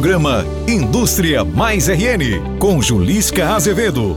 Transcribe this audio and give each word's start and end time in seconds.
Programa 0.00 0.46
Indústria 0.66 1.44
Mais 1.44 1.86
RN, 1.86 2.58
com 2.58 2.80
Julisca 2.80 3.50
Azevedo. 3.50 4.16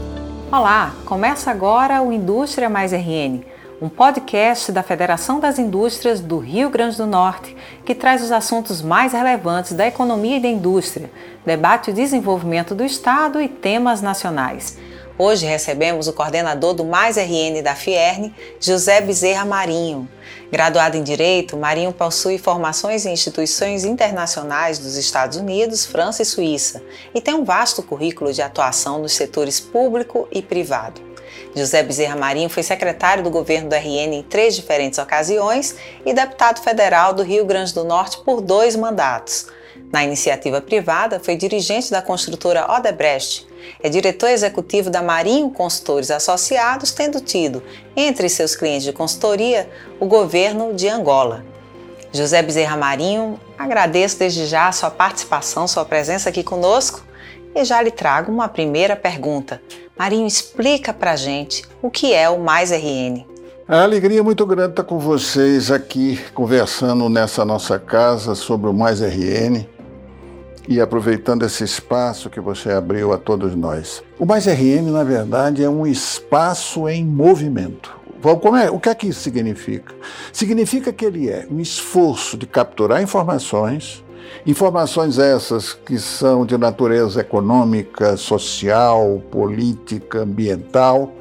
Olá, 0.50 0.94
começa 1.04 1.50
agora 1.50 2.00
o 2.00 2.10
Indústria 2.10 2.70
Mais 2.70 2.90
RN, 2.90 3.44
um 3.82 3.90
podcast 3.90 4.72
da 4.72 4.82
Federação 4.82 5.38
das 5.38 5.58
Indústrias 5.58 6.20
do 6.20 6.38
Rio 6.38 6.70
Grande 6.70 6.96
do 6.96 7.04
Norte 7.04 7.54
que 7.84 7.94
traz 7.94 8.22
os 8.22 8.32
assuntos 8.32 8.80
mais 8.80 9.12
relevantes 9.12 9.74
da 9.74 9.86
economia 9.86 10.38
e 10.38 10.40
da 10.40 10.48
indústria, 10.48 11.10
debate 11.44 11.90
o 11.90 11.94
desenvolvimento 11.94 12.74
do 12.74 12.82
Estado 12.82 13.38
e 13.38 13.46
temas 13.46 14.00
nacionais. 14.00 14.78
Hoje 15.18 15.44
recebemos 15.44 16.08
o 16.08 16.14
coordenador 16.14 16.72
do 16.72 16.86
Mais 16.86 17.18
RN 17.18 17.60
da 17.62 17.74
Fierne, 17.74 18.34
José 18.58 19.02
Bezerra 19.02 19.44
Marinho. 19.44 20.08
Graduado 20.54 20.96
em 20.96 21.02
Direito, 21.02 21.56
Marinho 21.56 21.92
possui 21.92 22.38
formações 22.38 23.04
em 23.04 23.12
instituições 23.12 23.84
internacionais 23.84 24.78
dos 24.78 24.94
Estados 24.94 25.36
Unidos, 25.36 25.84
França 25.84 26.22
e 26.22 26.24
Suíça 26.24 26.80
e 27.12 27.20
tem 27.20 27.34
um 27.34 27.42
vasto 27.42 27.82
currículo 27.82 28.32
de 28.32 28.40
atuação 28.40 29.00
nos 29.00 29.14
setores 29.14 29.58
público 29.58 30.28
e 30.30 30.40
privado. 30.40 31.00
José 31.56 31.82
Bezerra 31.82 32.14
Marinho 32.14 32.48
foi 32.48 32.62
secretário 32.62 33.24
do 33.24 33.30
governo 33.30 33.68
do 33.68 33.74
RN 33.74 34.14
em 34.14 34.22
três 34.22 34.54
diferentes 34.54 35.00
ocasiões 35.00 35.74
e 36.06 36.14
deputado 36.14 36.62
federal 36.62 37.12
do 37.12 37.24
Rio 37.24 37.44
Grande 37.44 37.74
do 37.74 37.82
Norte 37.82 38.18
por 38.18 38.40
dois 38.40 38.76
mandatos. 38.76 39.48
Na 39.92 40.04
iniciativa 40.04 40.60
privada, 40.60 41.18
foi 41.18 41.34
dirigente 41.34 41.90
da 41.90 42.00
construtora 42.00 42.72
Odebrecht. 42.72 43.44
É 43.82 43.88
diretor 43.88 44.28
executivo 44.28 44.90
da 44.90 45.02
Marinho 45.02 45.50
Consultores 45.50 46.10
Associados, 46.10 46.92
tendo 46.92 47.20
tido, 47.20 47.62
entre 47.96 48.28
seus 48.28 48.56
clientes 48.56 48.84
de 48.84 48.92
consultoria, 48.92 49.68
o 50.00 50.06
governo 50.06 50.74
de 50.74 50.88
Angola. 50.88 51.44
José 52.12 52.42
Bezerra 52.42 52.76
Marinho, 52.76 53.40
agradeço 53.58 54.18
desde 54.18 54.46
já 54.46 54.68
a 54.68 54.72
sua 54.72 54.90
participação, 54.90 55.66
sua 55.66 55.84
presença 55.84 56.28
aqui 56.28 56.44
conosco 56.44 57.02
e 57.54 57.64
já 57.64 57.82
lhe 57.82 57.90
trago 57.90 58.30
uma 58.30 58.48
primeira 58.48 58.94
pergunta. 58.94 59.60
Marinho, 59.98 60.26
explica 60.26 60.92
pra 60.92 61.16
gente 61.16 61.64
o 61.82 61.90
que 61.90 62.12
é 62.12 62.28
o 62.28 62.38
Mais 62.38 62.70
RN. 62.70 63.24
A 63.66 63.82
alegria 63.82 64.20
é 64.20 64.22
muito 64.22 64.44
grande 64.44 64.70
estar 64.70 64.84
com 64.84 64.98
vocês 64.98 65.70
aqui 65.70 66.20
conversando 66.34 67.08
nessa 67.08 67.44
nossa 67.44 67.78
casa 67.78 68.34
sobre 68.34 68.68
o 68.68 68.74
Mais 68.74 69.00
RN 69.00 69.66
e 70.68 70.80
aproveitando 70.80 71.44
esse 71.44 71.64
espaço 71.64 72.30
que 72.30 72.40
você 72.40 72.70
abriu 72.70 73.12
a 73.12 73.18
todos 73.18 73.54
nós. 73.54 74.02
O 74.18 74.24
Mais 74.24 74.46
RN, 74.46 74.90
na 74.90 75.04
verdade, 75.04 75.62
é 75.62 75.68
um 75.68 75.86
espaço 75.86 76.88
em 76.88 77.04
movimento. 77.04 78.04
É, 78.62 78.70
o 78.70 78.80
que 78.80 78.88
é 78.88 78.94
que 78.94 79.08
isso 79.08 79.20
significa? 79.20 79.94
Significa 80.32 80.90
que 80.90 81.04
ele 81.04 81.28
é 81.28 81.46
um 81.50 81.60
esforço 81.60 82.38
de 82.38 82.46
capturar 82.46 83.02
informações, 83.02 84.02
informações 84.46 85.18
essas 85.18 85.74
que 85.74 85.98
são 85.98 86.46
de 86.46 86.56
natureza 86.56 87.20
econômica, 87.20 88.16
social, 88.16 89.22
política, 89.30 90.20
ambiental, 90.20 91.12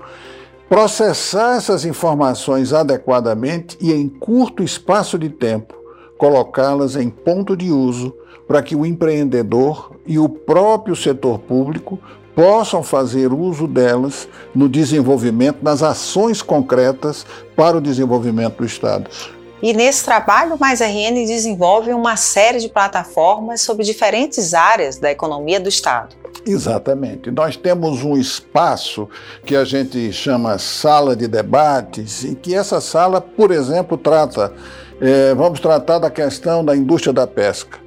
processar 0.69 1.57
essas 1.57 1.83
informações 1.83 2.71
adequadamente 2.71 3.77
e 3.81 3.91
em 3.91 4.07
curto 4.07 4.63
espaço 4.63 5.19
de 5.19 5.27
tempo 5.27 5.82
colocá-las 6.23 6.95
em 6.95 7.09
ponto 7.09 7.53
de 7.53 7.69
uso 7.69 8.15
para 8.47 8.63
que 8.63 8.77
o 8.77 8.85
empreendedor 8.85 9.91
e 10.07 10.17
o 10.17 10.29
próprio 10.29 10.95
setor 10.95 11.37
público 11.37 11.99
possam 12.33 12.81
fazer 12.81 13.33
uso 13.33 13.67
delas 13.67 14.29
no 14.55 14.69
desenvolvimento, 14.69 15.57
nas 15.61 15.83
ações 15.83 16.41
concretas 16.41 17.25
para 17.57 17.75
o 17.75 17.81
desenvolvimento 17.81 18.59
do 18.59 18.65
Estado. 18.65 19.09
E 19.61 19.73
nesse 19.73 20.05
trabalho, 20.05 20.55
o 20.55 20.57
Mais 20.59 20.79
RN 20.79 21.25
desenvolve 21.25 21.91
uma 21.91 22.15
série 22.15 22.59
de 22.59 22.69
plataformas 22.69 23.59
sobre 23.59 23.83
diferentes 23.83 24.53
áreas 24.53 24.97
da 24.97 25.11
economia 25.11 25.59
do 25.59 25.67
Estado. 25.67 26.15
Exatamente. 26.45 27.31
Nós 27.31 27.57
temos 27.57 28.01
um 28.01 28.15
espaço 28.15 29.09
que 29.45 29.57
a 29.57 29.65
gente 29.65 30.13
chama 30.13 30.57
sala 30.57 31.17
de 31.17 31.27
debates, 31.27 32.23
em 32.23 32.33
que 32.33 32.55
essa 32.55 32.79
sala, 32.79 33.19
por 33.19 33.51
exemplo, 33.51 33.97
trata, 33.97 34.53
é, 35.05 35.35
vamos 35.35 35.59
tratar 35.59 35.99
da 35.99 36.09
questão 36.09 36.63
da 36.63 36.73
indústria 36.73 37.11
da 37.11 37.27
pesca. 37.27 37.77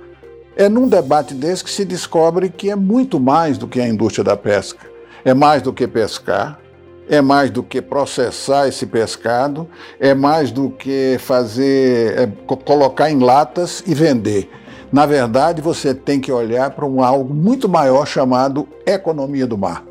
É 0.54 0.68
num 0.68 0.86
debate 0.86 1.32
desse 1.32 1.64
que 1.64 1.70
se 1.70 1.82
descobre 1.82 2.50
que 2.50 2.70
é 2.70 2.76
muito 2.76 3.18
mais 3.18 3.56
do 3.56 3.66
que 3.66 3.80
a 3.80 3.88
indústria 3.88 4.22
da 4.22 4.36
pesca. 4.36 4.86
É 5.24 5.32
mais 5.32 5.62
do 5.62 5.72
que 5.72 5.88
pescar, 5.88 6.60
é 7.08 7.22
mais 7.22 7.50
do 7.50 7.62
que 7.62 7.80
processar 7.80 8.68
esse 8.68 8.84
pescado, 8.84 9.66
é 9.98 10.12
mais 10.12 10.50
do 10.50 10.68
que 10.68 11.16
fazer, 11.18 12.18
é, 12.18 12.26
colocar 12.66 13.10
em 13.10 13.18
latas 13.18 13.82
e 13.86 13.94
vender. 13.94 14.50
Na 14.92 15.06
verdade, 15.06 15.62
você 15.62 15.94
tem 15.94 16.20
que 16.20 16.30
olhar 16.30 16.70
para 16.72 16.84
um 16.84 17.02
algo 17.02 17.32
muito 17.32 17.66
maior 17.66 18.06
chamado 18.06 18.68
economia 18.84 19.46
do 19.46 19.56
mar. 19.56 19.82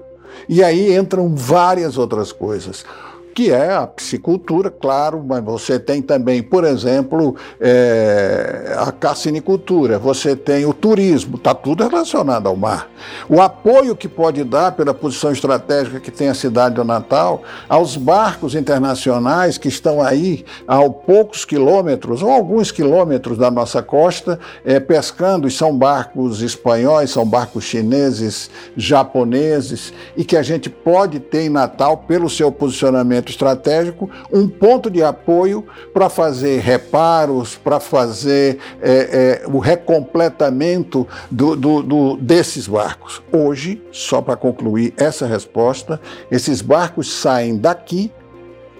E 0.47 0.63
aí 0.63 0.95
entram 0.95 1.33
várias 1.35 1.97
outras 1.97 2.31
coisas 2.31 2.85
que 3.35 3.51
é 3.51 3.73
a 3.73 3.85
piscicultura, 3.85 4.71
claro, 4.71 5.21
mas 5.21 5.43
você 5.43 5.77
tem 5.77 6.01
também, 6.01 6.41
por 6.41 6.63
exemplo, 6.63 7.35
é, 7.59 8.73
a 8.77 8.93
carcinicultura, 8.93 9.99
você 9.99 10.37
tem 10.37 10.65
o 10.65 10.73
turismo, 10.73 11.35
está 11.35 11.53
tudo 11.53 11.83
relacionado 11.83 12.47
ao 12.47 12.55
mar. 12.55 12.89
O 13.27 13.41
apoio 13.41 13.93
que 13.93 14.07
pode 14.07 14.41
dar 14.45 14.71
pela 14.71 14.93
posição 14.93 15.33
estratégica 15.33 15.99
que 15.99 16.09
tem 16.09 16.29
a 16.29 16.33
cidade 16.33 16.75
do 16.75 16.85
Natal 16.85 17.43
aos 17.67 17.97
barcos 17.97 18.55
internacionais 18.55 19.57
que 19.57 19.67
estão 19.67 20.01
aí 20.01 20.45
a 20.65 20.77
poucos 20.89 21.43
quilômetros 21.43 22.23
ou 22.23 22.31
alguns 22.31 22.71
quilômetros 22.71 23.37
da 23.37 23.51
nossa 23.51 23.83
costa 23.83 24.39
é, 24.63 24.79
pescando, 24.79 25.45
e 25.45 25.51
são 25.51 25.77
barcos 25.77 26.41
espanhóis, 26.41 27.09
são 27.11 27.25
barcos 27.25 27.65
chineses, 27.65 28.49
japoneses, 28.77 29.91
e 30.15 30.23
que 30.23 30.37
a 30.37 30.41
gente 30.41 30.69
pode 30.69 31.19
ter 31.19 31.41
em 31.41 31.49
Natal 31.49 31.97
pelo 31.97 32.29
seu 32.29 32.49
posicionamento 32.49 33.24
estratégico, 33.29 34.09
um 34.31 34.47
ponto 34.47 34.89
de 34.89 35.03
apoio 35.03 35.65
para 35.93 36.09
fazer 36.09 36.59
reparos, 36.59 37.55
para 37.55 37.79
fazer 37.79 38.59
é, 38.81 39.43
é, 39.43 39.47
o 39.47 39.59
recompletamento 39.59 41.07
do, 41.29 41.55
do, 41.55 41.81
do, 41.81 42.17
desses 42.17 42.67
barcos. 42.67 43.21
Hoje, 43.31 43.81
só 43.91 44.21
para 44.21 44.35
concluir 44.35 44.93
essa 44.97 45.25
resposta, 45.25 45.99
esses 46.31 46.61
barcos 46.61 47.11
saem 47.11 47.57
daqui, 47.57 48.11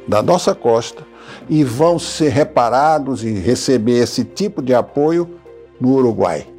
da 0.07 0.21
nossa 0.21 0.53
costa, 0.53 1.03
e 1.49 1.63
vão 1.63 1.97
ser 1.97 2.29
reparados 2.29 3.23
e 3.23 3.31
receber 3.31 4.03
esse 4.03 4.23
tipo 4.23 4.61
de 4.61 4.73
apoio 4.73 5.39
no 5.79 5.93
Uruguai. 5.93 6.54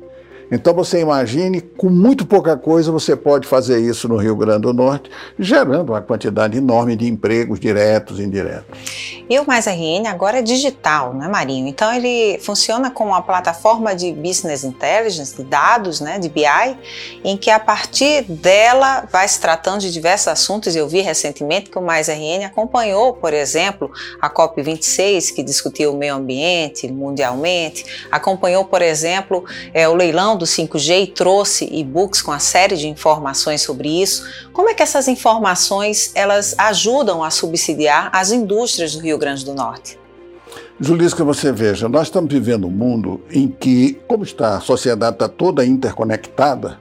Então 0.50 0.72
você 0.72 1.00
imagine, 1.00 1.60
com 1.60 1.88
muito 1.88 2.24
pouca 2.24 2.56
coisa 2.56 2.92
você 2.92 3.16
pode 3.16 3.48
fazer 3.48 3.80
isso 3.80 4.08
no 4.08 4.16
Rio 4.16 4.36
Grande 4.36 4.62
do 4.62 4.72
Norte, 4.72 5.10
gerando 5.38 5.90
uma 5.90 6.00
quantidade 6.00 6.56
enorme 6.56 6.94
de 6.94 7.06
empregos 7.08 7.58
diretos 7.58 8.20
e 8.20 8.22
indiretos. 8.22 9.16
E 9.28 9.38
o 9.40 9.46
Mais 9.46 9.66
RN 9.66 10.06
agora 10.06 10.38
é 10.38 10.42
digital, 10.42 11.12
né, 11.12 11.26
Marinho? 11.26 11.66
Então 11.66 11.92
ele 11.92 12.38
funciona 12.38 12.92
como 12.92 13.10
uma 13.10 13.22
plataforma 13.22 13.94
de 13.94 14.12
business 14.12 14.62
intelligence, 14.62 15.36
de 15.36 15.42
dados, 15.42 16.00
né, 16.00 16.18
de 16.18 16.28
BI, 16.28 16.44
em 17.24 17.36
que 17.36 17.50
a 17.50 17.58
partir 17.58 18.22
dela 18.22 19.04
vai 19.10 19.26
se 19.26 19.40
tratando 19.40 19.80
de 19.80 19.92
diversos 19.92 20.28
assuntos. 20.28 20.76
Eu 20.76 20.88
vi 20.88 21.00
recentemente 21.00 21.70
que 21.70 21.78
o 21.78 21.82
Mais 21.82 22.06
RN 22.08 22.44
acompanhou, 22.44 23.14
por 23.14 23.34
exemplo, 23.34 23.90
a 24.20 24.30
COP26, 24.30 25.34
que 25.34 25.42
discutiu 25.42 25.92
o 25.92 25.96
meio 25.96 26.14
ambiente 26.14 26.86
mundialmente, 26.86 27.84
acompanhou, 28.12 28.64
por 28.64 28.80
exemplo, 28.80 29.44
é, 29.74 29.88
o 29.88 29.94
leilão 29.94 30.35
do 30.36 30.44
5G 30.44 31.02
e 31.02 31.06
trouxe 31.06 31.68
e-books 31.72 32.22
com 32.22 32.30
a 32.30 32.38
série 32.38 32.76
de 32.76 32.88
informações 32.88 33.62
sobre 33.62 33.88
isso. 34.02 34.24
Como 34.52 34.68
é 34.68 34.74
que 34.74 34.82
essas 34.82 35.08
informações 35.08 36.12
elas 36.14 36.54
ajudam 36.58 37.22
a 37.24 37.30
subsidiar 37.30 38.10
as 38.12 38.30
indústrias 38.30 38.94
do 38.94 39.00
Rio 39.00 39.18
Grande 39.18 39.44
do 39.44 39.54
Norte? 39.54 39.98
Julisca, 40.78 41.24
você 41.24 41.50
veja, 41.50 41.88
nós 41.88 42.08
estamos 42.08 42.32
vivendo 42.32 42.66
um 42.66 42.70
mundo 42.70 43.20
em 43.30 43.48
que, 43.48 43.98
como 44.06 44.24
está, 44.24 44.58
a 44.58 44.60
sociedade 44.60 45.16
está 45.16 45.28
toda 45.28 45.64
interconectada, 45.64 46.78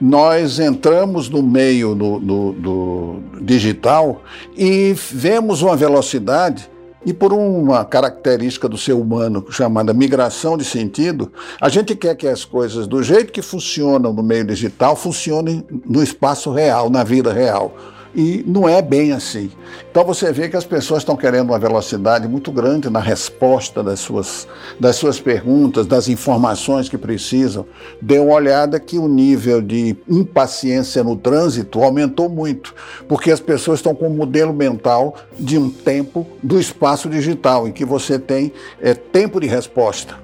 nós 0.00 0.58
entramos 0.58 1.28
no 1.28 1.42
meio 1.42 1.94
do 1.94 3.20
digital 3.42 4.22
e 4.56 4.94
vemos 4.94 5.62
uma 5.62 5.76
velocidade 5.76 6.70
e 7.04 7.12
por 7.12 7.32
uma 7.32 7.84
característica 7.84 8.68
do 8.68 8.78
ser 8.78 8.92
humano 8.92 9.44
chamada 9.50 9.92
migração 9.92 10.56
de 10.56 10.64
sentido, 10.64 11.30
a 11.60 11.68
gente 11.68 11.94
quer 11.94 12.14
que 12.14 12.26
as 12.26 12.44
coisas, 12.44 12.86
do 12.86 13.02
jeito 13.02 13.32
que 13.32 13.42
funcionam 13.42 14.12
no 14.12 14.22
meio 14.22 14.44
digital, 14.44 14.96
funcionem 14.96 15.64
no 15.84 16.02
espaço 16.02 16.50
real, 16.52 16.88
na 16.90 17.04
vida 17.04 17.32
real 17.32 17.74
e 18.14 18.44
não 18.46 18.68
é 18.68 18.80
bem 18.80 19.12
assim. 19.12 19.50
Então 19.90 20.04
você 20.04 20.32
vê 20.32 20.48
que 20.48 20.56
as 20.56 20.64
pessoas 20.64 21.02
estão 21.02 21.16
querendo 21.16 21.50
uma 21.50 21.58
velocidade 21.58 22.28
muito 22.28 22.52
grande 22.52 22.88
na 22.88 23.00
resposta 23.00 23.82
das 23.82 24.00
suas, 24.00 24.46
das 24.78 24.96
suas 24.96 25.20
perguntas, 25.20 25.86
das 25.86 26.08
informações 26.08 26.88
que 26.88 26.96
precisam. 26.96 27.66
Dê 28.00 28.18
uma 28.18 28.34
olhada 28.34 28.78
que 28.78 28.98
o 28.98 29.08
nível 29.08 29.60
de 29.60 29.96
impaciência 30.08 31.02
no 31.02 31.16
trânsito 31.16 31.82
aumentou 31.82 32.28
muito, 32.28 32.74
porque 33.08 33.30
as 33.30 33.40
pessoas 33.40 33.80
estão 33.80 33.94
com 33.94 34.06
um 34.06 34.14
modelo 34.14 34.52
mental 34.52 35.16
de 35.38 35.58
um 35.58 35.68
tempo 35.68 36.26
do 36.42 36.60
espaço 36.60 37.08
digital, 37.08 37.66
em 37.66 37.72
que 37.72 37.84
você 37.84 38.18
tem 38.18 38.52
é, 38.80 38.94
tempo 38.94 39.40
de 39.40 39.46
resposta. 39.46 40.22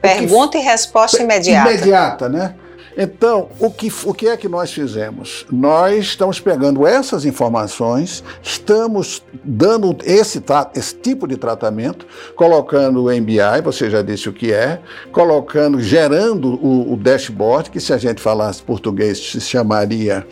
Pergunta 0.00 0.52
que, 0.52 0.58
e 0.58 0.60
resposta 0.66 1.22
imediata. 1.22 1.70
Imediata, 1.70 2.28
né? 2.28 2.54
Então, 3.00 3.48
o 3.60 3.70
que, 3.70 3.92
o 4.04 4.12
que 4.12 4.26
é 4.26 4.36
que 4.36 4.48
nós 4.48 4.72
fizemos? 4.72 5.46
Nós 5.52 6.06
estamos 6.06 6.40
pegando 6.40 6.84
essas 6.84 7.24
informações, 7.24 8.24
estamos 8.42 9.22
dando 9.44 9.96
esse, 10.04 10.42
esse 10.74 10.96
tipo 10.96 11.28
de 11.28 11.36
tratamento, 11.36 12.04
colocando 12.34 13.04
o 13.04 13.12
MBI, 13.12 13.62
você 13.62 13.88
já 13.88 14.02
disse 14.02 14.28
o 14.28 14.32
que 14.32 14.52
é, 14.52 14.80
colocando, 15.12 15.80
gerando 15.80 16.54
o, 16.54 16.94
o 16.94 16.96
dashboard, 16.96 17.70
que 17.70 17.78
se 17.78 17.92
a 17.92 17.98
gente 17.98 18.20
falasse 18.20 18.60
português 18.64 19.30
se 19.30 19.40
chamaria 19.40 20.26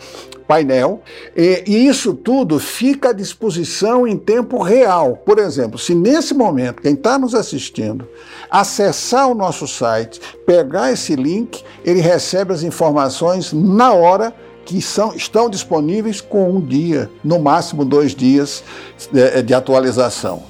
painel, 0.47 1.01
e, 1.35 1.63
e, 1.67 1.87
isso 1.87 2.13
tudo 2.13 2.59
fica 2.59 3.09
à 3.09 3.13
disposição 3.13 4.07
em 4.07 4.17
tempo 4.17 4.61
real. 4.61 5.17
Por 5.25 5.37
exemplo, 5.37 5.77
se 5.77 5.93
nesse 5.93 6.33
momento 6.33 6.81
quem 6.81 6.93
está 6.93 7.19
nos 7.19 7.35
assistindo 7.35 8.07
acessar 8.49 9.29
o 9.29 9.35
nosso 9.35 9.67
site, 9.67 10.21
pegar 10.45 10.91
esse 10.91 11.15
link, 11.15 11.63
ele 11.83 11.99
recebe 11.99 12.53
as 12.53 12.63
informações 12.63 13.51
na 13.51 13.91
hora 13.91 14.33
que 14.65 14.81
são, 14.81 15.13
estão 15.13 15.49
disponíveis 15.49 16.19
com 16.21 16.49
um 16.49 16.61
dia, 16.61 17.09
no 17.23 17.39
máximo 17.39 17.85
dois 17.85 18.13
dias 18.13 18.63
de, 19.11 19.21
é, 19.21 19.41
de 19.41 19.53
atualização. 19.53 20.43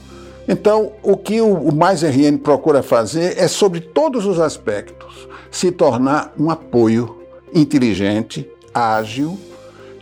Então, 0.47 0.93
o 1.03 1.17
que 1.17 1.41
o, 1.41 1.53
o 1.53 1.75
Mais 1.75 2.03
RN 2.03 2.37
procura 2.37 2.81
fazer 2.81 3.37
é, 3.37 3.47
sobre 3.47 3.79
todos 3.81 4.25
os 4.25 4.39
aspectos, 4.39 5.27
se 5.51 5.71
tornar 5.71 6.33
um 6.39 6.49
apoio 6.49 7.17
inteligente, 7.53 8.49
ágil, 8.73 9.37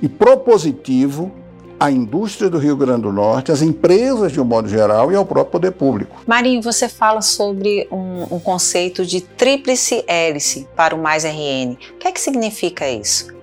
e 0.01 0.09
propositivo 0.09 1.31
à 1.79 1.91
indústria 1.91 2.49
do 2.49 2.57
Rio 2.57 2.75
Grande 2.75 3.01
do 3.01 3.11
Norte, 3.11 3.51
às 3.51 3.61
empresas 3.61 4.31
de 4.31 4.39
um 4.39 4.45
modo 4.45 4.67
geral 4.67 5.11
e 5.11 5.15
ao 5.15 5.25
próprio 5.25 5.51
poder 5.51 5.71
público. 5.71 6.15
Marinho, 6.25 6.61
você 6.61 6.87
fala 6.87 7.21
sobre 7.21 7.87
um, 7.91 8.35
um 8.35 8.39
conceito 8.39 9.05
de 9.05 9.21
tríplice 9.21 10.03
hélice 10.07 10.67
para 10.75 10.95
o 10.95 11.01
Mais 11.01 11.23
RN. 11.25 11.73
O 11.73 11.97
que 11.99 12.07
é 12.07 12.11
que 12.11 12.19
significa 12.19 12.89
isso? 12.89 13.33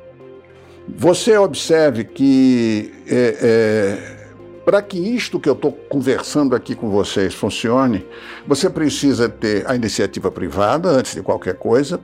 Você 0.88 1.37
observe 1.37 2.04
que 2.04 2.93
é, 3.06 3.37
é, 3.40 4.22
para 4.64 4.82
que 4.82 4.98
isto 4.98 5.38
que 5.38 5.48
eu 5.48 5.55
estou 5.55 5.72
conversando 5.72 6.55
aqui 6.55 6.75
com 6.75 6.90
vocês 6.90 7.34
funcione, 7.34 8.06
você 8.46 8.69
precisa 8.69 9.28
ter 9.28 9.69
a 9.69 9.75
iniciativa 9.75 10.31
privada 10.31 10.88
antes 10.88 11.14
de 11.14 11.22
qualquer 11.22 11.55
coisa, 11.55 12.00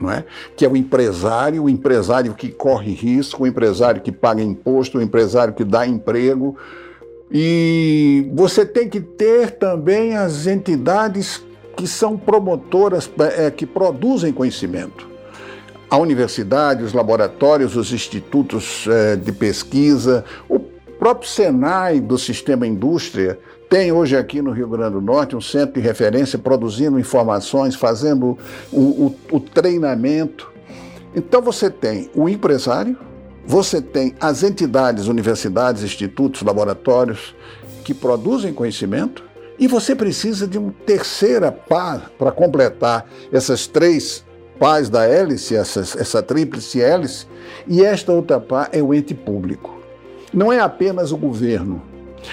não 0.00 0.10
é? 0.10 0.24
que 0.56 0.64
é 0.64 0.68
o 0.68 0.76
empresário, 0.76 1.64
o 1.64 1.68
empresário 1.68 2.34
que 2.34 2.48
corre 2.48 2.92
risco, 2.92 3.44
o 3.44 3.46
empresário 3.46 4.00
que 4.00 4.12
paga 4.12 4.42
imposto, 4.42 4.98
o 4.98 5.02
empresário 5.02 5.54
que 5.54 5.64
dá 5.64 5.86
emprego. 5.86 6.56
E 7.30 8.30
você 8.34 8.64
tem 8.64 8.88
que 8.88 9.00
ter 9.00 9.52
também 9.52 10.16
as 10.16 10.46
entidades 10.46 11.42
que 11.76 11.86
são 11.86 12.16
promotoras, 12.16 13.08
é, 13.36 13.50
que 13.50 13.66
produzem 13.66 14.32
conhecimento. 14.32 15.06
A 15.90 15.96
universidade, 15.96 16.82
os 16.82 16.92
laboratórios, 16.92 17.76
os 17.76 17.92
institutos 17.92 18.86
é, 18.88 19.16
de 19.16 19.32
pesquisa, 19.32 20.24
o 20.48 20.58
próprio 20.98 21.28
Senai 21.28 22.00
do 22.00 22.18
sistema 22.18 22.66
indústria 22.66 23.38
tem 23.68 23.92
hoje 23.92 24.16
aqui 24.16 24.40
no 24.40 24.50
Rio 24.50 24.68
Grande 24.68 24.94
do 24.94 25.00
Norte 25.00 25.36
um 25.36 25.40
centro 25.40 25.74
de 25.74 25.86
referência 25.86 26.38
produzindo 26.38 26.98
informações, 26.98 27.74
fazendo 27.74 28.38
o, 28.72 28.80
o, 28.80 29.14
o 29.32 29.40
treinamento. 29.40 30.50
Então 31.14 31.42
você 31.42 31.68
tem 31.68 32.10
o 32.14 32.28
empresário, 32.28 32.96
você 33.46 33.80
tem 33.80 34.14
as 34.20 34.42
entidades, 34.42 35.06
universidades, 35.06 35.82
institutos, 35.82 36.42
laboratórios 36.42 37.34
que 37.84 37.92
produzem 37.92 38.52
conhecimento, 38.52 39.22
e 39.58 39.66
você 39.66 39.94
precisa 39.94 40.46
de 40.46 40.56
uma 40.56 40.72
terceira 40.86 41.50
par 41.50 42.10
para 42.18 42.30
completar 42.30 43.06
essas 43.32 43.66
três 43.66 44.24
pás 44.58 44.88
da 44.88 45.04
hélice, 45.04 45.56
essa, 45.56 45.80
essa 45.80 46.22
tríplice 46.22 46.80
hélice, 46.80 47.26
e 47.66 47.82
esta 47.84 48.12
outra 48.12 48.38
par 48.38 48.68
é 48.72 48.82
o 48.82 48.94
ente 48.94 49.14
público. 49.14 49.77
Não 50.32 50.52
é 50.52 50.60
apenas 50.60 51.12
o 51.12 51.16
governo, 51.16 51.82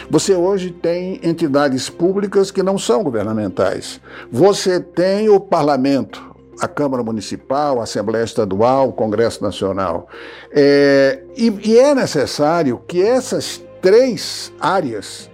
você 0.10 0.34
hoje 0.34 0.72
tem 0.72 1.20
entidades 1.24 1.90
públicas 1.90 2.52
que 2.52 2.64
não 2.64 2.78
são 2.78 3.04
governamentais. 3.04 4.00
Você 4.32 4.80
tem 4.80 5.30
o 5.30 5.40
parlamento, 5.40 6.36
a 6.60 6.68
Câmara 6.68 7.04
Municipal, 7.04 7.80
a 7.80 7.84
Assembleia 7.84 8.24
Estadual, 8.24 8.90
o 8.90 8.94
Congresso 8.94 9.44
Nacional. 9.44 10.08
É, 10.52 11.22
e, 11.36 11.54
e 11.64 11.78
é 11.78 11.94
necessário 11.94 12.82
que 12.88 13.02
essas 13.02 13.64
três 13.82 14.52
áreas, 14.60 15.30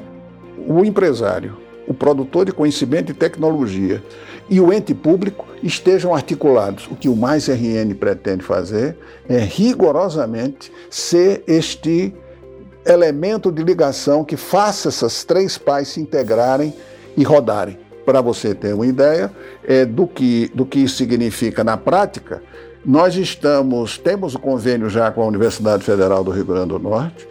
o 0.67 0.83
empresário, 0.83 1.57
o 1.87 1.93
produtor 1.93 2.45
de 2.45 2.51
conhecimento 2.51 3.11
e 3.11 3.15
tecnologia 3.15 4.03
e 4.49 4.59
o 4.59 4.71
ente 4.71 4.93
público 4.93 5.45
estejam 5.63 6.13
articulados. 6.13 6.87
O 6.87 6.95
que 6.95 7.09
o 7.09 7.15
Mais 7.15 7.47
RN 7.47 7.93
pretende 7.95 8.43
fazer 8.43 8.97
é 9.27 9.39
rigorosamente 9.39 10.71
ser 10.89 11.43
este 11.47 12.13
elemento 12.85 13.51
de 13.51 13.63
ligação 13.63 14.23
que 14.23 14.35
faça 14.35 14.89
essas 14.89 15.23
três 15.23 15.57
pais 15.57 15.89
se 15.89 16.01
integrarem 16.01 16.73
e 17.15 17.23
rodarem. 17.23 17.77
Para 18.05 18.21
você 18.21 18.55
ter 18.55 18.73
uma 18.73 18.85
ideia 18.85 19.31
é, 19.63 19.85
do, 19.85 20.07
que, 20.07 20.51
do 20.53 20.65
que 20.65 20.79
isso 20.79 20.97
significa 20.97 21.63
na 21.63 21.77
prática, 21.77 22.41
nós 22.83 23.15
estamos, 23.15 23.97
temos 23.97 24.33
o 24.33 24.37
um 24.37 24.41
convênio 24.41 24.89
já 24.89 25.11
com 25.11 25.21
a 25.21 25.25
Universidade 25.25 25.83
Federal 25.83 26.23
do 26.23 26.31
Rio 26.31 26.45
Grande 26.45 26.69
do 26.69 26.79
Norte, 26.79 27.27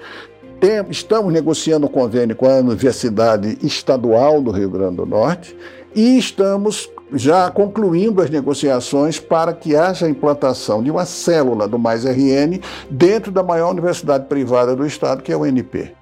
tem, 0.61 0.85
estamos 0.91 1.33
negociando 1.33 1.87
o 1.87 1.89
um 1.89 1.93
convênio 1.93 2.37
com 2.37 2.49
a 2.49 2.59
Universidade 2.59 3.59
Estadual 3.63 4.41
do 4.41 4.51
Rio 4.51 4.71
Grande 4.71 4.97
do 4.97 5.07
Norte 5.07 5.57
e 5.95 6.19
estamos 6.19 6.89
já 7.13 7.51
concluindo 7.51 8.23
as 8.23 8.31
negociações 8.31 9.19
para 9.19 9.53
que 9.53 9.77
haja 9.77 10.07
a 10.07 10.11
implantação 10.11 10.83
de 10.83 10.91
uma 10.91 11.05
célula 11.05 11.67
do 11.67 11.79
Mais 11.79 12.05
RN 12.05 12.61
dentro 12.91 13.33
da 13.33 13.43
maior 13.43 13.71
universidade 13.71 14.27
privada 14.27 14.75
do 14.77 14.87
estado, 14.87 15.23
que 15.23 15.33
é 15.33 15.37
o 15.37 15.43
UNP. 15.43 15.93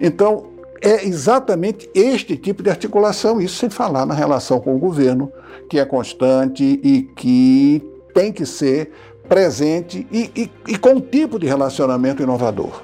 Então, 0.00 0.46
é 0.82 1.04
exatamente 1.04 1.88
este 1.94 2.36
tipo 2.36 2.62
de 2.62 2.70
articulação, 2.70 3.40
isso 3.40 3.56
sem 3.56 3.68
falar 3.68 4.06
na 4.06 4.14
relação 4.14 4.60
com 4.60 4.74
o 4.74 4.78
governo, 4.78 5.30
que 5.68 5.78
é 5.78 5.84
constante 5.84 6.64
e 6.64 7.02
que 7.14 7.82
tem 8.14 8.32
que 8.32 8.46
ser 8.46 8.90
presente 9.28 10.06
e, 10.10 10.30
e, 10.34 10.50
e 10.72 10.78
com 10.78 10.94
um 10.94 11.00
tipo 11.00 11.38
de 11.38 11.46
relacionamento 11.46 12.22
inovador. 12.22 12.82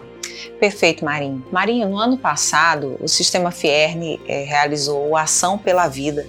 Perfeito, 0.60 1.04
Marinho. 1.04 1.44
Marinho, 1.50 1.88
no 1.88 1.98
ano 1.98 2.16
passado, 2.16 2.96
o 3.00 3.08
Sistema 3.08 3.50
Fierne 3.50 4.20
é, 4.26 4.44
realizou 4.44 5.16
a 5.16 5.22
Ação 5.22 5.58
pela 5.58 5.88
Vida, 5.88 6.26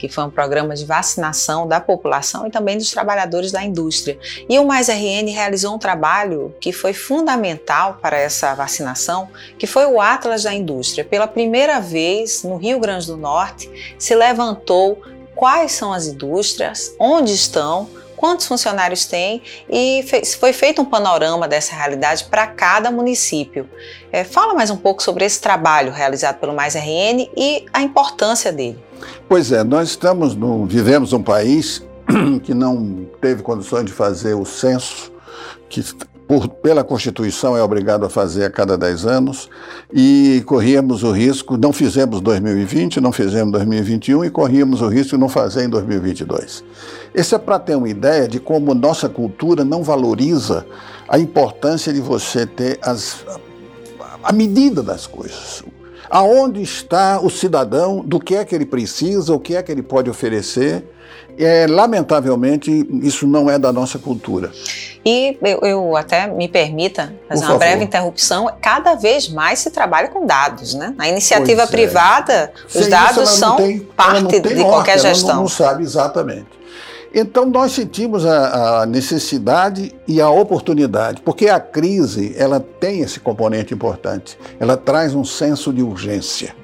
que 0.00 0.08
foi 0.08 0.24
um 0.24 0.30
programa 0.30 0.74
de 0.74 0.86
vacinação 0.86 1.68
da 1.68 1.78
população 1.78 2.46
e 2.46 2.50
também 2.50 2.78
dos 2.78 2.90
trabalhadores 2.90 3.52
da 3.52 3.62
indústria. 3.62 4.18
E 4.48 4.58
o 4.58 4.66
Mais 4.66 4.88
RN 4.88 5.30
realizou 5.30 5.74
um 5.74 5.78
trabalho 5.78 6.54
que 6.58 6.72
foi 6.72 6.94
fundamental 6.94 7.98
para 8.00 8.18
essa 8.18 8.54
vacinação, 8.54 9.28
que 9.58 9.66
foi 9.66 9.84
o 9.84 10.00
Atlas 10.00 10.44
da 10.44 10.54
Indústria. 10.54 11.04
Pela 11.04 11.28
primeira 11.28 11.80
vez 11.80 12.42
no 12.42 12.56
Rio 12.56 12.80
Grande 12.80 13.08
do 13.08 13.16
Norte 13.16 13.70
se 13.98 14.14
levantou 14.14 15.02
quais 15.34 15.72
são 15.72 15.92
as 15.92 16.06
indústrias, 16.06 16.94
onde 16.98 17.34
estão, 17.34 17.86
quantos 18.20 18.44
funcionários 18.44 19.06
tem 19.06 19.40
e 19.66 20.04
foi 20.38 20.52
feito 20.52 20.82
um 20.82 20.84
panorama 20.84 21.48
dessa 21.48 21.74
realidade 21.74 22.24
para 22.24 22.46
cada 22.46 22.90
município. 22.90 23.66
É, 24.12 24.24
fala 24.24 24.52
mais 24.52 24.68
um 24.68 24.76
pouco 24.76 25.02
sobre 25.02 25.24
esse 25.24 25.40
trabalho 25.40 25.90
realizado 25.90 26.38
pelo 26.38 26.52
Mais 26.52 26.74
RN 26.74 27.30
e 27.34 27.64
a 27.72 27.80
importância 27.80 28.52
dele. 28.52 28.78
Pois 29.26 29.50
é, 29.50 29.64
nós 29.64 29.88
estamos 29.88 30.36
no, 30.36 30.66
vivemos 30.66 31.14
um 31.14 31.22
país 31.22 31.82
que 32.44 32.52
não 32.52 33.08
teve 33.22 33.42
condições 33.42 33.86
de 33.86 33.92
fazer 33.92 34.34
o 34.34 34.44
censo, 34.44 35.10
que 35.70 35.82
por, 36.30 36.46
pela 36.46 36.84
Constituição 36.84 37.56
é 37.56 37.62
obrigado 37.62 38.06
a 38.06 38.08
fazer 38.08 38.44
a 38.44 38.50
cada 38.50 38.78
10 38.78 39.04
anos, 39.04 39.50
e 39.92 40.44
corríamos 40.46 41.02
o 41.02 41.10
risco, 41.10 41.56
não 41.56 41.72
fizemos 41.72 42.20
2020, 42.20 43.00
não 43.00 43.10
fizemos 43.10 43.50
2021 43.50 44.26
e 44.26 44.30
corríamos 44.30 44.80
o 44.80 44.86
risco 44.86 45.16
de 45.16 45.20
não 45.20 45.28
fazer 45.28 45.64
em 45.64 45.68
2022. 45.68 46.62
Esse 47.12 47.34
é 47.34 47.38
para 47.38 47.58
ter 47.58 47.74
uma 47.74 47.88
ideia 47.88 48.28
de 48.28 48.38
como 48.38 48.72
nossa 48.74 49.08
cultura 49.08 49.64
não 49.64 49.82
valoriza 49.82 50.64
a 51.08 51.18
importância 51.18 51.92
de 51.92 52.00
você 52.00 52.46
ter 52.46 52.78
as, 52.80 53.26
a 54.22 54.32
medida 54.32 54.84
das 54.84 55.08
coisas. 55.08 55.64
Aonde 56.08 56.62
está 56.62 57.18
o 57.20 57.28
cidadão, 57.28 58.04
do 58.06 58.20
que 58.20 58.36
é 58.36 58.44
que 58.44 58.54
ele 58.54 58.66
precisa, 58.66 59.34
o 59.34 59.40
que 59.40 59.56
é 59.56 59.62
que 59.64 59.72
ele 59.72 59.82
pode 59.82 60.08
oferecer. 60.08 60.84
É, 61.42 61.66
lamentavelmente, 61.66 62.86
isso 63.02 63.26
não 63.26 63.48
é 63.48 63.58
da 63.58 63.72
nossa 63.72 63.98
cultura. 63.98 64.50
E 65.04 65.38
eu, 65.42 65.60
eu 65.60 65.96
até 65.96 66.26
me 66.26 66.46
permita 66.46 67.14
fazer 67.26 67.46
uma 67.46 67.56
breve 67.56 67.84
interrupção. 67.84 68.52
Cada 68.60 68.94
vez 68.94 69.28
mais 69.28 69.60
se 69.60 69.70
trabalha 69.70 70.08
com 70.08 70.26
dados, 70.26 70.74
né? 70.74 70.94
Na 70.98 71.08
iniciativa 71.08 71.62
pois 71.62 71.68
é. 71.68 71.72
privada, 71.72 72.32
é. 72.32 72.52
os 72.66 72.72
Sem 72.72 72.90
dados 72.90 73.28
são 73.30 73.56
tem, 73.56 73.80
parte 73.80 74.40
de 74.40 74.62
qualquer 74.62 74.98
gestão. 74.98 75.30
Ela 75.30 75.36
não, 75.36 75.42
não 75.42 75.48
sabe 75.48 75.82
exatamente. 75.82 76.60
Então 77.12 77.44
nós 77.46 77.72
sentimos 77.72 78.24
a, 78.24 78.82
a, 78.82 78.86
necessidade 78.86 79.92
e 80.06 80.20
a 80.20 80.30
oportunidade, 80.30 81.20
porque 81.22 81.48
a 81.48 81.58
crise 81.58 82.34
ela 82.36 82.60
tem 82.60 83.00
esse 83.00 83.18
componente 83.18 83.74
importante. 83.74 84.38
Ela 84.60 84.76
traz 84.76 85.14
um 85.14 85.24
senso 85.24 85.72
de 85.72 85.82
urgência. 85.82 86.54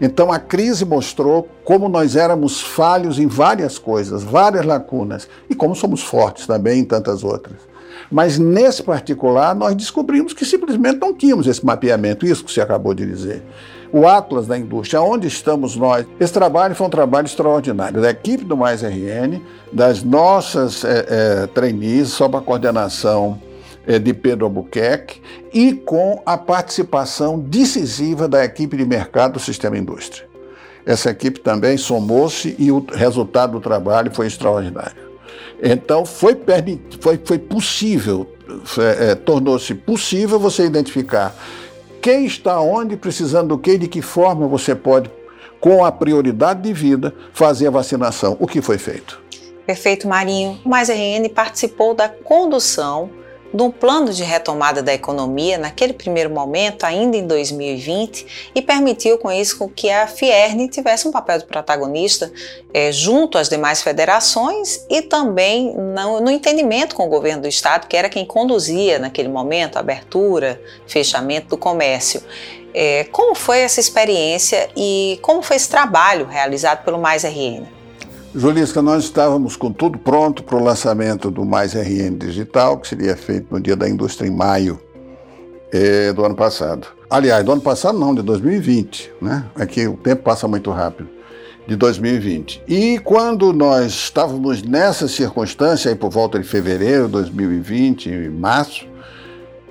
Então 0.00 0.32
a 0.32 0.38
crise 0.38 0.84
mostrou 0.84 1.48
como 1.64 1.88
nós 1.88 2.16
éramos 2.16 2.60
falhos 2.60 3.18
em 3.18 3.26
várias 3.26 3.78
coisas, 3.78 4.22
várias 4.22 4.64
lacunas, 4.64 5.28
e 5.48 5.54
como 5.54 5.74
somos 5.74 6.02
fortes 6.02 6.46
também 6.46 6.80
em 6.80 6.84
tantas 6.84 7.22
outras. 7.22 7.56
Mas 8.10 8.38
nesse 8.38 8.82
particular, 8.82 9.54
nós 9.54 9.74
descobrimos 9.74 10.32
que 10.32 10.44
simplesmente 10.44 10.98
não 10.98 11.14
tínhamos 11.14 11.46
esse 11.46 11.64
mapeamento, 11.64 12.26
isso 12.26 12.44
que 12.44 12.52
você 12.52 12.60
acabou 12.60 12.94
de 12.94 13.06
dizer. 13.06 13.42
O 13.92 14.06
Atlas 14.06 14.46
da 14.46 14.58
Indústria, 14.58 15.00
onde 15.00 15.28
estamos 15.28 15.76
nós? 15.76 16.04
Esse 16.18 16.32
trabalho 16.32 16.74
foi 16.74 16.86
um 16.86 16.90
trabalho 16.90 17.26
extraordinário 17.26 18.00
da 18.02 18.10
equipe 18.10 18.44
do 18.44 18.56
Mais 18.56 18.82
RN, 18.82 19.40
das 19.72 20.02
nossas 20.02 20.84
é, 20.84 21.06
é, 21.08 21.46
trainees, 21.46 22.08
sob 22.08 22.36
a 22.36 22.40
coordenação 22.40 23.40
de 23.86 24.14
Pedro 24.14 24.46
Albuquerque 24.46 25.20
e 25.52 25.72
com 25.72 26.22
a 26.24 26.36
participação 26.36 27.38
decisiva 27.38 28.26
da 28.26 28.44
equipe 28.44 28.76
de 28.76 28.84
mercado 28.84 29.34
do 29.34 29.40
Sistema 29.40 29.76
Indústria. 29.76 30.26
Essa 30.86 31.10
equipe 31.10 31.40
também 31.40 31.76
somou-se 31.76 32.54
e 32.58 32.70
o 32.70 32.84
resultado 32.92 33.52
do 33.52 33.60
trabalho 33.60 34.14
foi 34.14 34.26
extraordinário. 34.26 35.04
Então, 35.62 36.04
foi, 36.04 36.36
foi, 37.00 37.20
foi 37.24 37.38
possível, 37.38 38.26
é, 39.00 39.14
tornou-se 39.14 39.74
possível 39.74 40.38
você 40.38 40.64
identificar 40.64 41.34
quem 42.02 42.26
está 42.26 42.60
onde, 42.60 42.96
precisando 42.96 43.48
do 43.48 43.58
que 43.58 43.78
de 43.78 43.88
que 43.88 44.02
forma 44.02 44.46
você 44.46 44.74
pode, 44.74 45.10
com 45.58 45.82
a 45.82 45.90
prioridade 45.90 46.60
de 46.60 46.72
vida, 46.74 47.14
fazer 47.32 47.68
a 47.68 47.70
vacinação. 47.70 48.36
O 48.38 48.46
que 48.46 48.60
foi 48.60 48.76
feito? 48.76 49.22
Perfeito, 49.64 50.06
Marinho. 50.06 50.60
O 50.62 50.68
Mais 50.68 50.90
RN 50.90 51.26
participou 51.34 51.94
da 51.94 52.06
condução 52.06 53.08
de 53.54 53.62
um 53.62 53.70
plano 53.70 54.12
de 54.12 54.24
retomada 54.24 54.82
da 54.82 54.92
economia 54.92 55.56
naquele 55.56 55.92
primeiro 55.92 56.28
momento, 56.28 56.82
ainda 56.82 57.16
em 57.16 57.24
2020, 57.24 58.50
e 58.52 58.60
permitiu 58.60 59.16
com 59.16 59.30
isso 59.30 59.68
que 59.68 59.88
a 59.88 60.08
Fierne 60.08 60.68
tivesse 60.68 61.06
um 61.06 61.12
papel 61.12 61.38
de 61.38 61.44
protagonista 61.44 62.32
é, 62.72 62.90
junto 62.90 63.38
às 63.38 63.48
demais 63.48 63.80
federações 63.80 64.84
e 64.90 65.02
também 65.02 65.72
no, 65.72 66.20
no, 66.20 66.30
entendimento 66.32 66.96
com 66.96 67.06
o 67.06 67.08
governo 67.08 67.42
do 67.42 67.48
estado, 67.48 67.86
que 67.86 67.96
era 67.96 68.08
quem 68.08 68.26
conduzia 68.26 68.98
naquele 68.98 69.28
momento 69.28 69.76
a 69.76 69.80
abertura, 69.80 70.60
fechamento 70.88 71.50
do 71.50 71.56
comércio. 71.56 72.22
É, 72.74 73.04
como 73.12 73.36
foi 73.36 73.60
essa 73.60 73.78
experiência 73.78 74.68
e 74.76 75.20
como 75.22 75.42
foi 75.42 75.54
esse 75.54 75.68
trabalho 75.68 76.26
realizado 76.26 76.84
pelo 76.84 76.98
Mais 76.98 77.22
RN? 77.22 77.73
Julisca, 78.36 78.82
nós 78.82 79.04
estávamos 79.04 79.54
com 79.54 79.72
tudo 79.72 79.96
pronto 79.96 80.42
para 80.42 80.56
o 80.56 80.62
lançamento 80.62 81.30
do 81.30 81.44
Mais 81.44 81.74
RN 81.74 82.18
Digital, 82.18 82.78
que 82.78 82.88
seria 82.88 83.16
feito 83.16 83.46
no 83.48 83.60
Dia 83.60 83.76
da 83.76 83.88
Indústria 83.88 84.26
em 84.26 84.32
maio 84.32 84.80
eh, 85.72 86.12
do 86.12 86.24
ano 86.24 86.34
passado. 86.34 86.88
Aliás, 87.08 87.44
do 87.44 87.52
ano 87.52 87.60
passado 87.60 87.96
não, 87.96 88.12
de 88.12 88.22
2020, 88.22 89.12
né? 89.22 89.44
É 89.56 89.64
que 89.64 89.86
o 89.86 89.96
tempo 89.96 90.24
passa 90.24 90.48
muito 90.48 90.72
rápido. 90.72 91.08
De 91.64 91.76
2020. 91.76 92.64
E 92.68 92.98
quando 92.98 93.52
nós 93.52 93.92
estávamos 93.92 94.62
nessa 94.62 95.06
circunstância, 95.06 95.90
aí 95.90 95.96
por 95.96 96.10
volta 96.10 96.38
de 96.38 96.44
fevereiro 96.44 97.06
de 97.06 97.12
2020, 97.12 98.10
em 98.10 98.28
março, 98.28 98.84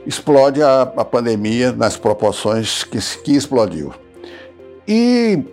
explode 0.05 0.63
a, 0.63 0.83
a 0.83 1.05
pandemia 1.05 1.73
nas 1.73 1.97
proporções 1.97 2.83
que, 2.85 2.97
que 2.97 3.33
explodiu. 3.33 3.93
E 4.87 5.43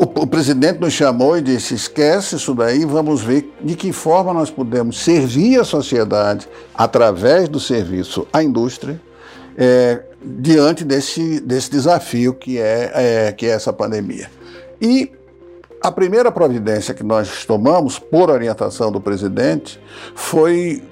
o, 0.00 0.22
o, 0.22 0.26
presidente 0.26 0.80
nos 0.80 0.94
chamou 0.94 1.36
e 1.36 1.42
disse: 1.42 1.74
esquece 1.74 2.36
isso 2.36 2.54
daí, 2.54 2.86
vamos 2.86 3.22
ver 3.22 3.52
de 3.60 3.74
que 3.74 3.92
forma 3.92 4.32
nós 4.32 4.50
podemos 4.50 4.98
servir 4.98 5.60
a 5.60 5.64
sociedade 5.64 6.48
através 6.74 7.50
do 7.50 7.60
serviço 7.60 8.26
à 8.32 8.42
indústria 8.42 8.98
é, 9.58 10.00
diante 10.22 10.84
desse, 10.84 11.40
desse 11.40 11.70
desafio 11.70 12.32
que 12.32 12.58
é, 12.58 12.92
é, 12.94 13.32
que 13.32 13.44
é 13.44 13.50
essa 13.50 13.74
pandemia. 13.74 14.30
E 14.80 15.12
a 15.82 15.92
primeira 15.92 16.32
providência 16.32 16.94
que 16.94 17.02
nós 17.02 17.44
tomamos, 17.44 17.98
por 17.98 18.30
orientação 18.30 18.90
do 18.90 19.02
presidente, 19.02 19.78
foi 20.14 20.82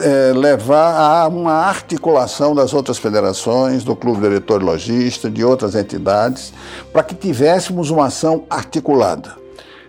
é, 0.00 0.32
levar 0.32 1.22
a 1.22 1.28
uma 1.28 1.52
articulação 1.52 2.54
das 2.54 2.74
outras 2.74 2.98
federações, 2.98 3.84
do 3.84 3.96
Clube 3.96 4.20
Diretor 4.20 4.62
Logista, 4.62 5.30
de 5.30 5.44
outras 5.44 5.74
entidades, 5.74 6.52
para 6.92 7.02
que 7.02 7.14
tivéssemos 7.14 7.90
uma 7.90 8.06
ação 8.06 8.44
articulada. 8.48 9.34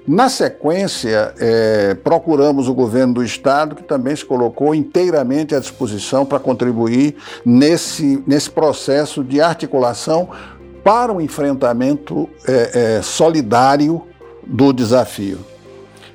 Na 0.08 0.30
sequência, 0.30 1.34
é, 1.38 1.94
procuramos 1.96 2.70
o 2.70 2.74
governo 2.74 3.16
do 3.16 3.24
Estado, 3.24 3.76
que 3.76 3.84
também 3.84 4.16
se 4.16 4.24
colocou 4.24 4.74
inteiramente 4.74 5.54
à 5.54 5.60
disposição 5.60 6.26
para 6.26 6.40
contribuir 6.40 7.16
nesse, 7.46 8.24
nesse 8.26 8.50
processo 8.50 9.22
de 9.22 9.42
articulação 9.42 10.30
para 10.82 11.12
o 11.12 11.20
enfrentamento 11.20 12.30
é, 12.48 12.98
é, 12.98 13.02
solidário 13.02 14.02
do 14.46 14.72
desafio. 14.72 15.40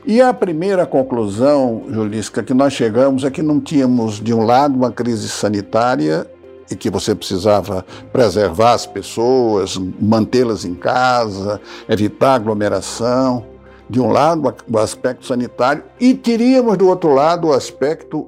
E 0.04 0.20
a 0.20 0.34
primeira 0.34 0.84
conclusão, 0.84 1.84
Julisca, 1.88 2.42
que 2.42 2.52
nós 2.52 2.72
chegamos 2.72 3.22
é 3.22 3.30
que 3.30 3.40
não 3.40 3.60
tínhamos, 3.60 4.18
de 4.18 4.34
um 4.34 4.44
lado, 4.44 4.74
uma 4.74 4.90
crise 4.90 5.28
sanitária 5.28 6.26
e 6.68 6.74
que 6.74 6.90
você 6.90 7.14
precisava 7.14 7.86
preservar 8.12 8.72
as 8.72 8.84
pessoas, 8.84 9.78
mantê-las 10.00 10.64
em 10.64 10.74
casa, 10.74 11.60
evitar 11.88 12.34
aglomeração. 12.34 13.46
De 13.88 14.00
um 14.00 14.10
lado, 14.10 14.52
o 14.68 14.78
aspecto 14.78 15.26
sanitário, 15.26 15.84
e 16.00 16.14
teríamos, 16.14 16.78
do 16.78 16.88
outro 16.88 17.12
lado, 17.14 17.48
o 17.48 17.52
aspecto 17.52 18.26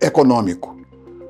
econômico. 0.00 0.76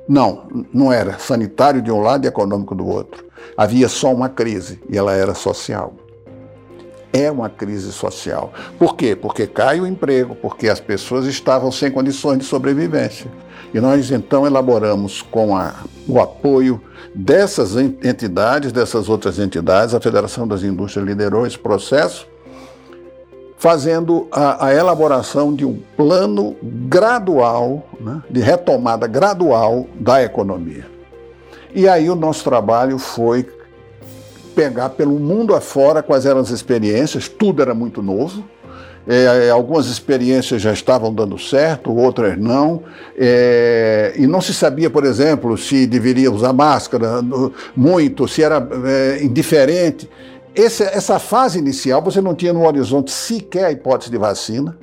Não, 0.09 0.47
não 0.73 0.93
era 0.93 1.19
sanitário 1.19 1.83
de 1.83 1.91
um 1.91 2.01
lado 2.01 2.25
e 2.25 2.29
econômico 2.29 2.75
do 2.75 2.87
outro. 2.87 3.25
Havia 3.57 3.89
só 3.89 4.13
uma 4.13 4.29
crise 4.29 4.81
e 4.89 4.97
ela 4.97 5.13
era 5.13 5.35
social 5.35 5.95
é 7.12 7.31
uma 7.31 7.49
crise 7.49 7.92
social. 7.92 8.52
Por 8.78 8.97
quê? 8.97 9.14
Porque 9.14 9.47
cai 9.47 9.81
o 9.81 9.87
emprego, 9.87 10.35
porque 10.35 10.69
as 10.69 10.81
pessoas 10.81 11.26
estavam 11.26 11.71
sem 11.71 11.90
condições 11.90 12.38
de 12.38 12.45
sobrevivência. 12.45 13.31
E 13.75 13.81
nós 13.81 14.11
então 14.11 14.47
elaboramos 14.47 15.23
com 15.23 15.57
a, 15.57 15.75
o 16.09 16.21
apoio 16.21 16.81
dessas 17.14 17.76
entidades, 17.76 18.73
dessas 18.73 19.09
outras 19.09 19.38
entidades, 19.38 19.95
a 19.95 20.00
Federação 20.00 20.47
das 20.47 20.62
Indústrias 20.62 21.07
liderou 21.07 21.47
esse 21.47 21.59
processo, 21.59 22.26
fazendo 23.57 24.26
a, 24.31 24.66
a 24.66 24.75
elaboração 24.75 25.54
de 25.54 25.64
um 25.64 25.81
plano 25.97 26.57
gradual, 26.62 27.87
né, 28.00 28.23
de 28.28 28.40
retomada 28.40 29.07
gradual 29.07 29.87
da 29.95 30.23
economia. 30.23 30.87
E 31.75 31.88
aí 31.88 32.11
o 32.11 32.16
nosso 32.16 32.45
trabalho 32.45 32.99
foi 32.99 33.49
pegar 34.53 34.91
pelo 34.91 35.19
mundo 35.19 35.55
afora 35.55 36.03
quais 36.03 36.27
eram 36.27 36.41
as 36.41 36.51
experiências, 36.51 37.29
tudo 37.29 37.63
era 37.63 37.75
muito 37.75 38.03
novo. 38.03 38.45
É, 39.07 39.51
algumas 39.51 39.87
experiências 39.87 40.63
já 40.63 40.73
estavam 40.73 41.13
dando 41.13 41.37
certo, 41.37 41.93
outras 41.93 42.39
não. 42.39 42.85
É, 43.19 44.13
e 44.17 44.27
não 44.27 44.41
se 44.41 44.55
sabia, 44.55 44.89
por 44.89 45.05
exemplo, 45.05 45.59
se 45.59 45.87
deveria 45.87 46.31
usar 46.31 46.53
máscara 46.53 47.21
muito, 47.75 48.29
se 48.29 48.43
era 48.43 48.67
é, 48.85 49.25
indiferente. 49.25 50.09
Esse, 50.55 50.85
essa 50.85 51.19
fase 51.19 51.59
inicial 51.59 52.03
você 52.03 52.21
não 52.21 52.35
tinha 52.35 52.53
no 52.53 52.65
horizonte 52.65 53.11
sequer 53.11 53.65
a 53.65 53.73
hipótese 53.73 54.11
de 54.11 54.19
vacina. 54.19 54.79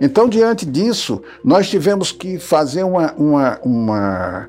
Então, 0.00 0.28
diante 0.28 0.64
disso, 0.64 1.20
nós 1.42 1.68
tivemos 1.68 2.12
que 2.12 2.38
fazer 2.38 2.84
uma, 2.84 3.12
uma, 3.14 3.58
uma 3.64 4.48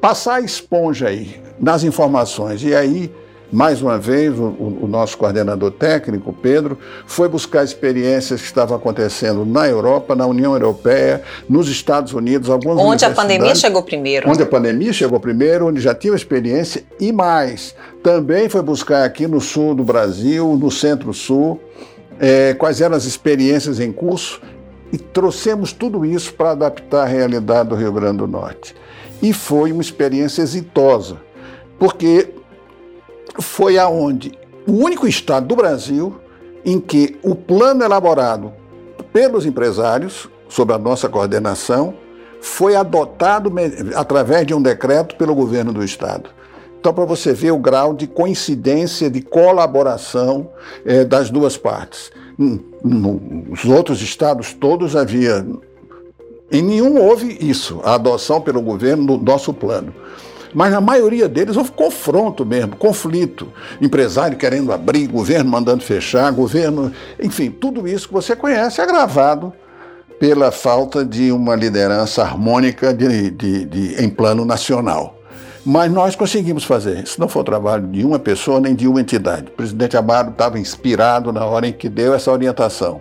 passar 0.00 0.34
a 0.34 0.40
esponja 0.40 1.08
aí 1.08 1.40
nas 1.58 1.84
informações. 1.84 2.62
E 2.62 2.74
aí 2.74 3.10
mais 3.52 3.82
uma 3.82 3.98
vez, 3.98 4.38
o, 4.38 4.44
o, 4.82 4.86
nosso 4.88 5.18
coordenador 5.18 5.72
técnico, 5.72 6.32
Pedro, 6.32 6.78
foi 7.06 7.28
buscar 7.28 7.64
experiências 7.64 8.40
que 8.40 8.46
estavam 8.46 8.76
acontecendo 8.76 9.44
na 9.44 9.66
Europa, 9.66 10.14
na 10.14 10.26
União 10.26 10.52
Europeia, 10.52 11.22
nos 11.48 11.68
Estados 11.68 12.12
Unidos, 12.12 12.48
algumas 12.48 12.78
Onde 12.78 13.04
a 13.04 13.10
pandemia 13.10 13.54
chegou 13.54 13.82
primeiro. 13.82 14.30
Onde 14.30 14.42
a 14.42 14.46
pandemia 14.46 14.92
chegou 14.92 15.18
primeiro, 15.18 15.66
onde 15.66 15.80
já 15.80 15.94
tinha 15.94 16.14
experiência 16.14 16.84
e 17.00 17.12
mais. 17.12 17.74
Também 18.02 18.48
foi 18.48 18.62
buscar 18.62 19.04
aqui 19.04 19.26
no 19.26 19.40
sul 19.40 19.74
do 19.74 19.82
Brasil, 19.82 20.56
no 20.56 20.70
centro-sul, 20.70 21.60
é, 22.20 22.54
quais 22.54 22.80
eram 22.80 22.94
as 22.94 23.04
experiências 23.04 23.80
em 23.80 23.90
curso 23.90 24.40
e 24.92 24.98
trouxemos 24.98 25.72
tudo 25.72 26.04
isso 26.04 26.34
para 26.34 26.52
adaptar 26.52 27.02
a 27.02 27.06
realidade 27.06 27.68
do 27.70 27.74
Rio 27.74 27.92
Grande 27.92 28.18
do 28.18 28.26
Norte. 28.26 28.74
E 29.22 29.32
foi 29.32 29.72
uma 29.72 29.82
experiência 29.82 30.42
exitosa, 30.42 31.18
porque 31.78 32.28
foi 33.40 33.78
aonde 33.78 34.32
o 34.66 34.72
único 34.72 35.06
estado 35.06 35.46
do 35.46 35.56
Brasil 35.56 36.14
em 36.64 36.78
que 36.78 37.18
o 37.22 37.34
plano 37.34 37.82
elaborado 37.82 38.52
pelos 39.12 39.46
empresários, 39.46 40.28
sob 40.48 40.72
a 40.72 40.78
nossa 40.78 41.08
coordenação, 41.08 41.94
foi 42.40 42.74
adotado 42.74 43.52
através 43.94 44.46
de 44.46 44.54
um 44.54 44.62
decreto 44.62 45.16
pelo 45.16 45.34
governo 45.34 45.72
do 45.72 45.84
estado. 45.84 46.30
Então, 46.78 46.94
para 46.94 47.04
você 47.04 47.34
ver 47.34 47.50
o 47.50 47.58
grau 47.58 47.92
de 47.92 48.06
coincidência, 48.06 49.10
de 49.10 49.20
colaboração 49.20 50.48
é, 50.84 51.04
das 51.04 51.28
duas 51.28 51.56
partes. 51.58 52.10
Nos 52.82 53.66
outros 53.66 54.00
estados 54.00 54.54
todos 54.54 54.96
havia. 54.96 55.46
Em 56.50 56.62
nenhum 56.62 56.98
houve 56.98 57.36
isso, 57.38 57.80
a 57.84 57.94
adoção 57.94 58.40
pelo 58.40 58.62
governo 58.62 59.18
do 59.18 59.24
nosso 59.24 59.52
plano. 59.52 59.94
Mas 60.54 60.72
na 60.72 60.80
maioria 60.80 61.28
deles 61.28 61.56
houve 61.56 61.70
confronto 61.70 62.44
mesmo, 62.44 62.76
conflito. 62.76 63.48
Empresário 63.80 64.36
querendo 64.36 64.72
abrir, 64.72 65.06
governo 65.06 65.50
mandando 65.50 65.82
fechar, 65.82 66.30
governo. 66.32 66.92
Enfim, 67.22 67.50
tudo 67.50 67.86
isso 67.86 68.08
que 68.08 68.14
você 68.14 68.34
conhece 68.34 68.80
agravado 68.80 69.52
pela 70.18 70.50
falta 70.50 71.04
de 71.04 71.32
uma 71.32 71.54
liderança 71.54 72.22
harmônica 72.22 72.92
de, 72.92 73.30
de, 73.30 73.64
de, 73.64 74.04
em 74.04 74.08
plano 74.08 74.44
nacional. 74.44 75.18
Mas 75.64 75.90
nós 75.90 76.16
conseguimos 76.16 76.64
fazer. 76.64 77.04
Isso 77.04 77.20
não 77.20 77.28
foi 77.28 77.42
o 77.42 77.44
trabalho 77.44 77.86
de 77.86 78.04
uma 78.04 78.18
pessoa 78.18 78.60
nem 78.60 78.74
de 78.74 78.88
uma 78.88 79.00
entidade. 79.00 79.48
O 79.48 79.52
presidente 79.52 79.96
Amaro 79.96 80.30
estava 80.30 80.58
inspirado 80.58 81.32
na 81.32 81.44
hora 81.44 81.66
em 81.66 81.72
que 81.72 81.88
deu 81.88 82.14
essa 82.14 82.30
orientação. 82.30 83.00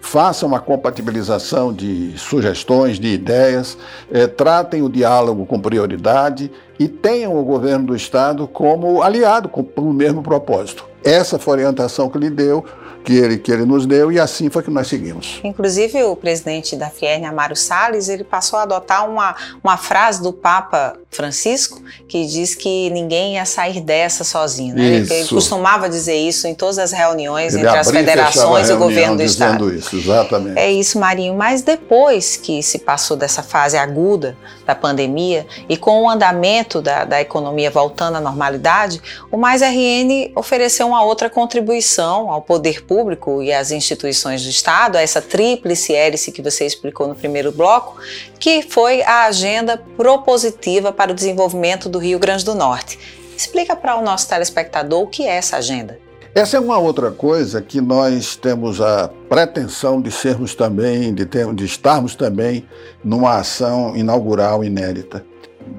Faça 0.00 0.44
uma 0.46 0.60
compatibilização 0.60 1.72
de 1.72 2.14
sugestões, 2.18 2.98
de 2.98 3.08
ideias, 3.08 3.78
eh, 4.10 4.26
tratem 4.26 4.82
o 4.82 4.88
diálogo 4.88 5.46
com 5.46 5.60
prioridade 5.60 6.50
e 6.78 6.88
tenham 6.88 7.38
o 7.38 7.44
governo 7.44 7.86
do 7.86 7.96
Estado 7.96 8.46
como 8.46 9.02
aliado 9.02 9.48
com, 9.48 9.66
o 9.76 9.92
mesmo 9.92 10.22
propósito. 10.22 10.86
Essa 11.04 11.38
foi 11.38 11.54
a 11.54 11.56
orientação 11.56 12.08
que 12.10 12.18
lhe 12.18 12.30
deu 12.30 12.64
que 13.06 13.12
ele, 13.12 13.38
que 13.38 13.52
ele 13.52 13.64
nos 13.64 13.86
deu 13.86 14.10
e 14.10 14.18
assim 14.18 14.50
foi 14.50 14.64
que 14.64 14.70
nós 14.70 14.88
seguimos. 14.88 15.40
Inclusive 15.44 16.02
o 16.02 16.16
presidente 16.16 16.74
da 16.74 16.90
Fierne, 16.90 17.24
Amaro 17.24 17.54
Salles, 17.54 18.08
ele 18.08 18.24
passou 18.24 18.58
a 18.58 18.62
adotar 18.62 19.08
uma, 19.08 19.36
uma 19.62 19.76
frase 19.76 20.20
do 20.20 20.32
Papa 20.32 20.96
Francisco 21.08 21.80
que 22.08 22.26
diz 22.26 22.56
que 22.56 22.90
ninguém 22.90 23.34
ia 23.34 23.46
sair 23.46 23.80
dessa 23.80 24.24
sozinho. 24.24 24.74
Né? 24.74 24.84
Ele, 24.84 25.14
ele, 25.14 25.28
costumava 25.28 25.88
dizer 25.88 26.16
isso 26.16 26.48
em 26.48 26.54
todas 26.54 26.78
as 26.78 26.90
reuniões 26.90 27.54
ele 27.54 27.64
entre 27.64 27.78
as 27.78 27.88
federações 27.88 28.68
e 28.68 28.72
o 28.72 28.76
governo 28.76 29.16
do 29.16 29.22
Estado. 29.22 29.72
Isso, 29.72 29.94
exatamente. 29.94 30.58
É 30.58 30.72
isso, 30.72 30.98
Marinho. 30.98 31.36
Mas 31.36 31.62
depois 31.62 32.36
que 32.36 32.60
se 32.60 32.80
passou 32.80 33.16
dessa 33.16 33.40
fase 33.40 33.76
aguda 33.76 34.36
da 34.66 34.74
pandemia 34.74 35.46
e 35.68 35.76
com 35.76 36.02
o 36.02 36.10
andamento 36.10 36.82
da, 36.82 37.04
da 37.04 37.20
economia 37.20 37.70
voltando 37.70 38.16
à 38.16 38.20
normalidade, 38.20 39.00
o 39.30 39.36
Mais 39.36 39.62
RN 39.62 40.32
ofereceu 40.34 40.88
uma 40.88 41.02
outra 41.04 41.30
contribuição 41.30 42.30
ao 42.30 42.42
poder 42.42 42.84
público 42.84 43.42
e 43.42 43.52
as 43.52 43.70
instituições 43.70 44.42
do 44.42 44.50
Estado, 44.50 44.98
essa 44.98 45.22
tríplice 45.22 45.94
hélice 45.94 46.32
que 46.32 46.42
você 46.42 46.66
explicou 46.66 47.06
no 47.06 47.14
primeiro 47.14 47.52
bloco, 47.52 47.96
que 48.38 48.62
foi 48.62 49.02
a 49.02 49.24
agenda 49.24 49.80
propositiva 49.96 50.92
para 50.92 51.12
o 51.12 51.14
desenvolvimento 51.14 51.88
do 51.88 51.98
Rio 51.98 52.18
Grande 52.18 52.44
do 52.44 52.54
Norte. 52.54 52.98
Explica 53.36 53.76
para 53.76 53.96
o 53.96 54.02
nosso 54.02 54.28
telespectador 54.28 55.02
o 55.02 55.06
que 55.06 55.26
é 55.26 55.36
essa 55.36 55.58
agenda. 55.58 56.05
Essa 56.36 56.58
é 56.58 56.60
uma 56.60 56.76
outra 56.76 57.10
coisa 57.10 57.62
que 57.62 57.80
nós 57.80 58.36
temos 58.36 58.78
a 58.78 59.08
pretensão 59.26 60.02
de 60.02 60.10
sermos 60.10 60.54
também, 60.54 61.14
de, 61.14 61.24
ter, 61.24 61.50
de 61.54 61.64
estarmos 61.64 62.14
também 62.14 62.62
numa 63.02 63.38
ação 63.38 63.96
inaugural 63.96 64.62
inédita. 64.62 65.24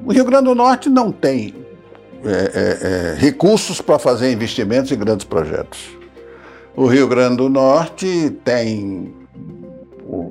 O 0.04 0.12
Rio 0.12 0.26
Grande 0.26 0.46
do 0.46 0.56
Norte 0.56 0.90
não 0.90 1.12
tem 1.12 1.54
é, 2.26 2.32
é, 2.32 3.14
é, 3.14 3.16
recursos 3.20 3.82
para 3.82 4.00
fazer 4.00 4.32
investimentos 4.32 4.92
em 4.92 4.98
grandes 4.98 5.28
projetos. 5.28 5.96
O 6.76 6.88
Rio 6.88 7.08
Grande 7.08 7.38
do 7.38 7.50
Norte 7.50 8.36
tem 8.44 9.14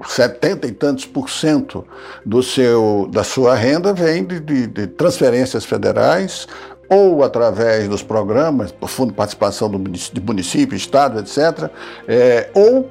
70 0.08 0.66
e 0.66 0.72
tantos 0.72 1.04
por 1.04 1.30
cento 1.30 1.86
do 2.24 2.42
seu, 2.42 3.08
da 3.12 3.22
sua 3.22 3.54
renda 3.54 3.92
vem 3.92 4.24
de, 4.24 4.40
de, 4.40 4.66
de 4.66 4.86
transferências 4.88 5.64
federais 5.64 6.48
ou 6.88 7.24
através 7.24 7.88
dos 7.88 8.02
programas, 8.02 8.70
por 8.70 8.88
fundo 8.88 9.10
de 9.10 9.16
participação 9.16 9.68
do, 9.68 9.78
de 9.78 10.20
município, 10.20 10.76
estado, 10.76 11.18
etc., 11.18 11.70
é, 12.06 12.50
ou 12.54 12.88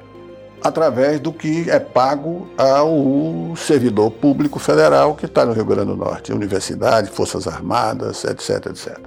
através 0.62 1.20
do 1.20 1.32
que 1.32 1.70
é 1.70 1.78
pago 1.78 2.48
ao 2.56 3.54
servidor 3.56 4.10
público 4.10 4.58
federal 4.58 5.14
que 5.14 5.26
está 5.26 5.44
no 5.44 5.52
Rio 5.52 5.64
Grande 5.64 5.88
do 5.88 5.96
Norte, 5.96 6.32
universidade, 6.32 7.10
forças 7.10 7.46
armadas, 7.46 8.24
etc., 8.24 8.66
etc. 8.66 8.98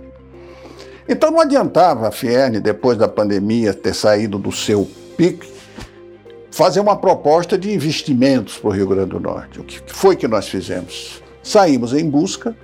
Então 1.08 1.31
não 1.31 1.39
adiantava 1.39 2.08
a 2.08 2.12
Fierne, 2.12 2.60
depois 2.60 2.98
da 2.98 3.08
pandemia, 3.08 3.74
ter 3.74 3.96
saído 3.96 4.38
do 4.38 4.51
seu 4.51 4.88
pique, 5.17 5.51
fazer 6.51 6.79
uma 6.79 6.96
proposta 6.96 7.58
de 7.58 7.74
investimentos 7.74 8.58
para 8.58 8.69
o 8.69 8.74
Rio 8.74 8.88
Grande 8.88 9.10
do 9.10 9.19
Norte. 9.19 9.60
O 9.60 9.63
que 9.63 9.81
foi 9.88 10.15
que 10.15 10.27
nós 10.27 10.48
fizemos? 10.48 11.22
Saímos 11.41 11.93
em 11.93 12.08
busca 12.08 12.55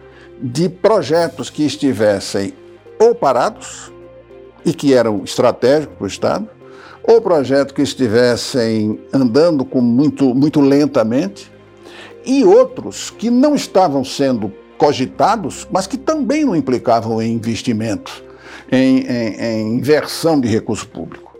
de 0.41 0.69
projetos 0.69 1.49
que 1.49 1.65
estivessem 1.65 2.53
ou 2.99 3.13
parados 3.13 3.91
e 4.65 4.73
que 4.73 4.93
eram 4.93 5.23
estratégicos 5.23 5.95
para 5.95 6.03
o 6.03 6.07
Estado, 6.07 6.49
ou 7.03 7.21
projetos 7.21 7.73
que 7.73 7.81
estivessem 7.81 8.99
andando 9.13 9.63
com 9.63 9.79
muito, 9.79 10.33
muito 10.33 10.59
lentamente, 10.59 11.51
e 12.25 12.43
outros 12.43 13.11
que 13.11 13.29
não 13.29 13.53
estavam 13.53 14.03
sendo 14.03 14.51
cogitados, 14.77 15.67
mas 15.71 15.85
que 15.85 15.97
também 15.97 16.43
não 16.43 16.55
implicavam 16.55 17.21
em 17.21 17.31
investimento 17.31 18.23
em, 18.71 19.05
em, 19.05 19.41
em 19.41 19.77
inversão 19.77 20.39
de 20.39 20.47
recurso 20.47 20.87
público. 20.87 21.37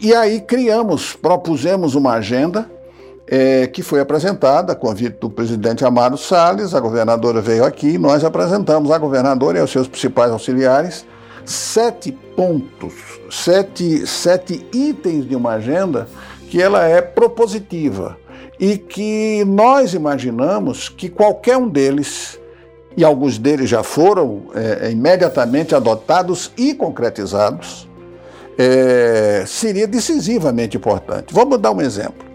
E 0.00 0.14
aí 0.14 0.40
criamos, 0.40 1.14
propusemos 1.14 1.94
uma 1.94 2.12
agenda 2.12 2.70
é, 3.26 3.66
que 3.66 3.82
foi 3.82 4.00
apresentada 4.00 4.72
a 4.72 4.76
convite 4.76 5.16
do 5.20 5.30
presidente 5.30 5.84
Amado 5.84 6.16
Salles, 6.16 6.74
a 6.74 6.80
governadora 6.80 7.40
veio 7.40 7.64
aqui, 7.64 7.96
nós 7.96 8.24
apresentamos 8.24 8.90
à 8.90 8.98
governadora 8.98 9.58
e 9.58 9.60
aos 9.60 9.70
seus 9.70 9.88
principais 9.88 10.30
auxiliares 10.30 11.06
sete 11.44 12.12
pontos, 12.36 12.94
sete, 13.30 14.06
sete 14.06 14.66
itens 14.72 15.28
de 15.28 15.36
uma 15.36 15.52
agenda 15.52 16.08
que 16.48 16.60
ela 16.60 16.84
é 16.84 17.00
propositiva 17.00 18.16
e 18.58 18.78
que 18.78 19.44
nós 19.44 19.94
imaginamos 19.94 20.88
que 20.88 21.08
qualquer 21.08 21.56
um 21.56 21.68
deles 21.68 22.38
e 22.96 23.04
alguns 23.04 23.38
deles 23.38 23.68
já 23.68 23.82
foram 23.82 24.44
é, 24.54 24.90
imediatamente 24.90 25.74
adotados 25.74 26.52
e 26.56 26.74
concretizados, 26.74 27.88
é, 28.56 29.42
seria 29.46 29.86
decisivamente 29.86 30.76
importante. 30.76 31.34
Vamos 31.34 31.58
dar 31.58 31.72
um 31.72 31.80
exemplo. 31.80 32.33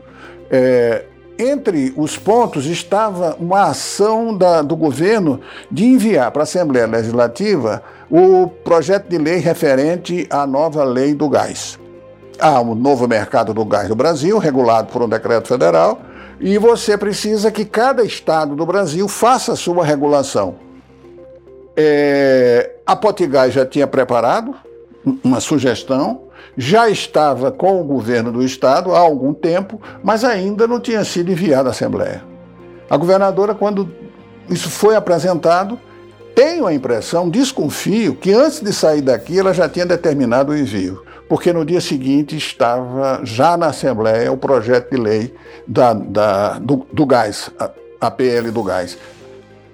É, 0.50 1.06
entre 1.38 1.94
os 1.96 2.18
pontos 2.18 2.66
estava 2.66 3.38
uma 3.40 3.70
ação 3.70 4.36
da, 4.36 4.62
do 4.62 4.76
governo 4.76 5.40
de 5.72 5.86
enviar 5.86 6.32
para 6.32 6.42
a 6.42 6.44
Assembleia 6.44 6.86
Legislativa 6.86 7.82
o 8.12 8.48
projeto 8.48 9.08
de 9.08 9.18
lei 9.18 9.38
referente 9.38 10.28
à 10.30 10.46
nova 10.46 10.84
lei 10.84 11.14
do 11.14 11.30
gás. 11.30 11.80
Há 12.40 12.60
um 12.60 12.76
novo 12.76 13.08
mercado 13.08 13.54
do 13.54 13.64
gás 13.64 13.88
no 13.88 13.96
Brasil, 13.96 14.38
regulado 14.38 14.92
por 14.92 15.02
um 15.02 15.08
decreto 15.08 15.48
federal, 15.48 16.02
e 16.40 16.58
você 16.58 16.98
precisa 16.98 17.52
que 17.52 17.64
cada 17.64 18.04
estado 18.04 18.56
do 18.56 18.66
Brasil 18.66 19.08
faça 19.08 19.54
a 19.54 19.56
sua 19.56 19.86
regulação. 19.86 20.56
É, 21.76 22.76
a 22.86 22.96
Potigás 22.96 23.54
já 23.54 23.66
tinha 23.66 23.88
preparado 23.88 24.54
uma 25.24 25.40
sugestão, 25.40 26.24
já 26.58 26.90
estava 26.90 27.52
com 27.52 27.80
o 27.80 27.84
governo 27.84 28.32
do 28.32 28.44
estado 28.44 28.94
há 28.94 29.00
algum 29.00 29.34
tempo, 29.34 29.82
mas 30.04 30.24
ainda 30.24 30.68
não 30.68 30.80
tinha 30.80 31.04
sido 31.04 31.32
enviado 31.32 31.70
à 31.70 31.72
Assembleia. 31.72 32.24
A 32.90 32.98
governadora, 32.98 33.54
quando 33.54 33.92
isso 34.50 34.70
foi 34.70 34.96
apresentado, 34.96 35.80
tenho 36.34 36.66
a 36.66 36.74
impressão, 36.74 37.30
desconfio, 37.30 38.16
que 38.16 38.34
antes 38.34 38.62
de 38.62 38.74
sair 38.74 39.02
daqui 39.02 39.38
ela 39.38 39.54
já 39.54 39.68
tinha 39.70 39.86
determinado 39.86 40.52
o 40.52 40.58
envio 40.58 41.04
porque 41.30 41.54
no 41.54 41.64
dia 41.64 41.80
seguinte 41.80 42.36
estava 42.36 43.22
já 43.24 43.56
na 43.56 43.68
Assembleia 43.68 44.32
o 44.32 44.38
projeto 44.38 44.90
de 44.90 44.98
lei 44.98 45.34
da, 45.68 45.94
da, 45.94 46.58
do, 46.58 46.88
do 46.92 47.06
gás, 47.06 47.52
a, 47.60 47.70
a 48.02 48.10
PL 48.10 48.50
do 48.50 48.64
gás. 48.64 48.98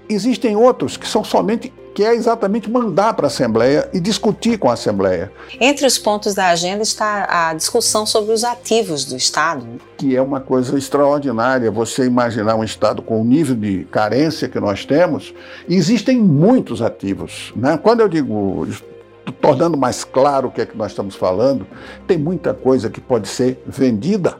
Existem 0.10 0.58
outros 0.58 0.98
que 0.98 1.08
são 1.08 1.24
somente 1.24 1.74
que 1.96 2.04
é 2.04 2.14
exatamente 2.14 2.70
mandar 2.70 3.14
para 3.14 3.26
a 3.26 3.28
Assembleia 3.28 3.90
e 3.94 4.02
discutir 4.02 4.60
com 4.60 4.70
a 4.70 4.74
Assembleia. 4.74 5.32
Entre 5.62 5.88
os 5.88 5.98
pontos 5.98 6.36
da 6.36 6.50
agenda 6.50 6.84
está 6.84 7.50
a 7.50 7.54
discussão 7.54 8.06
sobre 8.06 8.34
os 8.34 8.44
ativos 8.44 9.06
do 9.06 9.16
Estado. 9.16 9.66
Que 9.98 10.14
é 10.14 10.22
uma 10.22 10.42
coisa 10.42 10.78
extraordinária 10.78 11.72
você 11.72 12.06
imaginar 12.06 12.56
um 12.56 12.66
Estado 12.66 13.02
com 13.02 13.22
o 13.22 13.24
nível 13.24 13.56
de 13.56 13.86
carência 13.86 14.50
que 14.50 14.60
nós 14.60 14.84
temos. 14.84 15.34
Existem 15.70 16.20
muitos 16.20 16.82
ativos. 16.82 17.54
Né? 17.56 17.80
Quando 17.82 18.02
eu 18.02 18.10
digo 18.10 18.68
tornando 19.42 19.78
mais 19.78 20.04
claro 20.04 20.50
o 20.50 20.52
que 20.52 20.62
é 20.62 20.66
que 20.66 20.78
nós 20.78 20.92
estamos 20.92 21.16
falando, 21.16 21.66
tem 22.06 22.18
muita 22.18 22.54
coisa 22.54 22.90
que 22.90 23.00
pode 23.00 23.28
ser 23.28 23.64
vendida, 23.66 24.38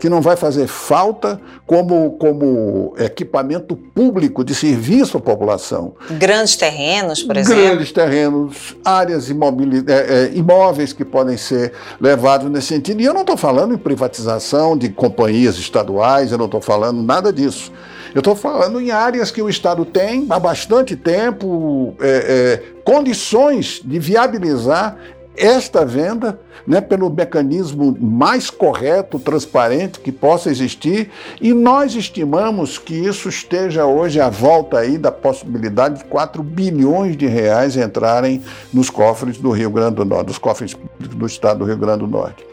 que 0.00 0.08
não 0.08 0.22
vai 0.22 0.34
fazer 0.34 0.66
falta 0.66 1.40
como, 1.66 2.12
como 2.12 2.94
equipamento 2.98 3.76
público 3.76 4.42
de 4.42 4.54
serviço 4.54 5.18
à 5.18 5.20
população. 5.20 5.94
Grandes 6.12 6.56
terrenos, 6.56 7.22
por 7.22 7.36
exemplo? 7.36 7.62
Grandes 7.62 7.92
terrenos, 7.92 8.76
áreas 8.82 9.28
imóveis, 9.28 9.84
é, 9.86 9.92
é, 9.92 10.30
imóveis 10.34 10.94
que 10.94 11.04
podem 11.04 11.36
ser 11.36 11.72
levados 12.00 12.50
nesse 12.50 12.68
sentido. 12.68 13.02
E 13.02 13.04
eu 13.04 13.12
não 13.12 13.20
estou 13.20 13.36
falando 13.36 13.74
em 13.74 13.78
privatização 13.78 14.76
de 14.76 14.88
companhias 14.88 15.56
estaduais, 15.58 16.32
eu 16.32 16.38
não 16.38 16.46
estou 16.46 16.62
falando 16.62 17.02
nada 17.02 17.30
disso. 17.30 17.70
Eu 18.14 18.20
estou 18.20 18.34
falando 18.34 18.80
em 18.80 18.90
áreas 18.90 19.30
que 19.30 19.40
o 19.40 19.48
Estado 19.48 19.84
tem 19.84 20.26
há 20.30 20.38
bastante 20.38 20.96
tempo 20.96 21.94
é, 22.00 22.08
é, 22.08 22.80
condições 22.82 23.80
de 23.84 23.98
viabilizar 23.98 24.96
esta 25.36 25.84
venda 25.84 26.38
né, 26.66 26.80
pelo 26.80 27.08
mecanismo 27.08 27.96
mais 28.00 28.50
correto, 28.50 29.18
transparente 29.18 30.00
que 30.00 30.12
possa 30.12 30.50
existir, 30.50 31.10
e 31.40 31.52
nós 31.52 31.94
estimamos 31.94 32.78
que 32.78 32.94
isso 32.94 33.28
esteja 33.28 33.86
hoje 33.86 34.20
à 34.20 34.28
volta 34.28 34.78
aí 34.78 34.98
da 34.98 35.10
possibilidade 35.10 35.98
de 35.98 36.04
4 36.04 36.42
bilhões 36.42 37.16
de 37.16 37.26
reais 37.26 37.76
entrarem 37.76 38.42
nos 38.72 38.90
cofres 38.90 39.38
do 39.38 39.50
Rio 39.50 39.70
Grande 39.70 39.96
do 39.96 40.04
Norte, 40.04 40.26
dos 40.26 40.38
cofres 40.38 40.76
do 40.98 41.26
estado 41.26 41.60
do 41.60 41.64
Rio 41.64 41.78
Grande 41.78 42.00
do 42.00 42.06
Norte. 42.06 42.44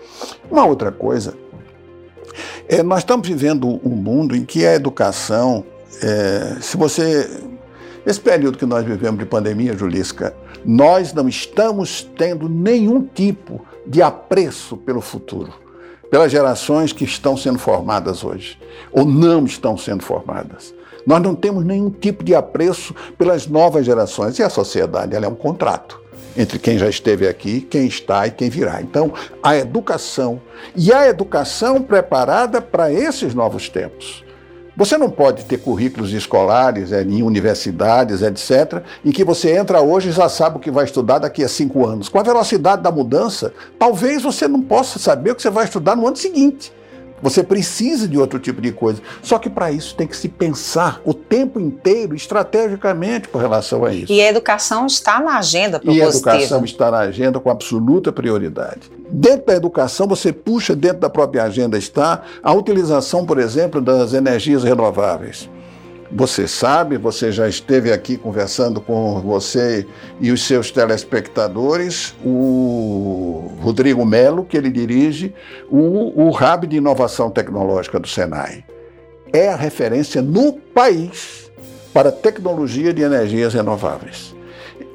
Uma 0.50 0.66
outra 0.66 0.92
coisa, 0.92 1.34
é, 2.68 2.84
nós 2.84 3.00
estamos 3.00 3.28
vivendo 3.28 3.80
um 3.84 3.96
mundo 3.96 4.36
em 4.36 4.44
que 4.44 4.66
a 4.66 4.74
educação, 4.76 5.64
é, 6.02 6.58
se 6.62 6.78
você. 6.78 7.30
Esse 8.06 8.22
período 8.22 8.58
que 8.58 8.66
nós 8.66 8.86
vivemos 8.86 9.20
de 9.20 9.26
pandemia, 9.26 9.78
Julisca, 9.78 10.34
nós 10.66 11.14
não 11.14 11.28
estamos 11.28 12.08
tendo 12.18 12.50
nenhum 12.50 13.02
tipo 13.02 13.66
de 13.86 14.02
apreço 14.02 14.78
pelo 14.78 15.02
futuro, 15.02 15.54
pelas 16.10 16.32
gerações 16.32 16.92
que 16.92 17.04
estão 17.04 17.38
sendo 17.38 17.60
formadas 17.60 18.24
hoje, 18.24 18.60
ou 18.92 19.06
não 19.06 19.46
estão 19.46 19.78
sendo 19.78 20.04
formadas. 20.04 20.74
Nós 21.06 21.22
não 21.22 21.34
temos 21.34 21.64
nenhum 21.64 21.90
tipo 21.90 22.22
de 22.22 22.36
apreço 22.36 22.94
pelas 23.18 23.48
novas 23.48 23.86
gerações. 23.86 24.38
E 24.40 24.44
a 24.44 24.50
sociedade 24.50 25.16
ela 25.16 25.26
é 25.26 25.30
um 25.30 25.36
contrato 25.36 26.02
entre 26.36 26.60
quem 26.60 26.78
já 26.78 26.90
esteve 26.90 27.28
aqui, 27.28 27.62
quem 27.62 27.88
está 27.88 28.28
e 28.28 28.32
quem 28.32 28.50
virá. 28.50 28.82
Então, 28.82 29.14
a 29.42 29.56
educação, 29.58 30.40
e 30.76 30.92
a 30.92 31.08
educação 31.08 31.82
preparada 31.82 32.62
para 32.62 32.92
esses 32.92 33.34
novos 33.34 33.70
tempos. 33.70 34.27
Você 34.78 34.96
não 34.96 35.10
pode 35.10 35.44
ter 35.46 35.58
currículos 35.58 36.14
escolares 36.14 36.92
é, 36.92 37.02
em 37.02 37.24
universidades, 37.24 38.22
etc., 38.22 38.84
em 39.04 39.12
que 39.12 39.24
você 39.24 39.58
entra 39.58 39.82
hoje 39.82 40.10
e 40.10 40.12
já 40.12 40.30
sabe 40.30 40.58
o 40.58 40.60
que 40.60 40.70
vai 40.70 40.86
estudar 40.86 41.18
daqui 41.18 41.44
a 41.44 41.50
cinco 41.50 41.84
anos. 41.84 42.08
Com 42.08 42.20
a 42.20 42.24
velocidade 42.24 42.84
da 42.84 42.92
mudança, 42.92 43.52
talvez 43.80 44.22
você 44.22 44.48
não 44.48 44.62
possa 44.62 45.00
saber 45.00 45.32
o 45.32 45.36
que 45.36 45.42
você 45.42 45.50
vai 45.50 45.66
estudar 45.66 45.96
no 45.96 46.06
ano 46.06 46.16
seguinte. 46.16 46.72
Você 47.24 47.44
precisa 47.44 48.08
de 48.08 48.20
outro 48.20 48.38
tipo 48.38 48.62
de 48.62 48.72
coisa. 48.72 49.02
Só 49.24 49.40
que 49.40 49.50
para 49.50 49.72
isso 49.72 49.96
tem 49.96 50.06
que 50.06 50.16
se 50.16 50.30
pensar 50.30 51.02
o 51.04 51.12
tempo 51.12 51.60
inteiro, 51.60 52.16
estrategicamente, 52.16 53.28
com 53.30 53.40
relação 53.40 53.84
a 53.84 53.92
isso. 53.92 54.14
E 54.14 54.22
a 54.22 54.30
educação 54.30 54.86
está 54.86 55.20
na 55.20 55.40
agenda 55.40 55.80
propositiva. 55.80 56.06
E 56.06 56.08
a 56.08 56.16
educação 56.16 56.64
está 56.64 56.92
na 56.92 57.00
agenda 57.00 57.40
com 57.40 57.50
absoluta 57.50 58.12
prioridade. 58.12 58.92
Dentro 59.10 59.46
da 59.48 59.56
educação, 59.56 60.08
você 60.08 60.34
puxa, 60.34 60.76
dentro 60.76 61.00
da 61.00 61.10
própria 61.10 61.44
agenda 61.44 61.78
está 61.78 62.24
a 62.44 62.54
utilização, 62.54 63.26
por 63.26 63.40
exemplo, 63.40 63.82
das 63.82 64.14
energias 64.14 64.64
renováveis. 64.64 65.50
Você 66.12 66.48
sabe, 66.48 66.98
você 66.98 67.32
já 67.32 67.50
esteve 67.50 67.92
aqui 67.92 68.16
conversando 68.16 68.80
com 68.80 69.20
você 69.20 69.86
e 70.22 70.32
os 70.32 70.46
seus 70.46 70.72
telespectadores, 70.72 72.16
o 72.24 73.52
Rodrigo 73.62 74.06
Melo, 74.06 74.46
que 74.46 74.56
ele 74.56 74.72
dirige 74.72 75.34
o, 75.70 76.14
o 76.16 76.30
Hub 76.30 76.66
de 76.66 76.78
Inovação 76.78 77.30
Tecnológica 77.30 78.00
do 78.00 78.08
Senai. 78.08 78.64
É 79.34 79.50
a 79.50 79.56
referência 79.58 80.22
no 80.22 80.54
país 80.54 81.52
para 81.94 82.12
tecnologia 82.12 82.94
de 82.94 83.02
energias 83.02 83.54
renováveis. 83.54 84.37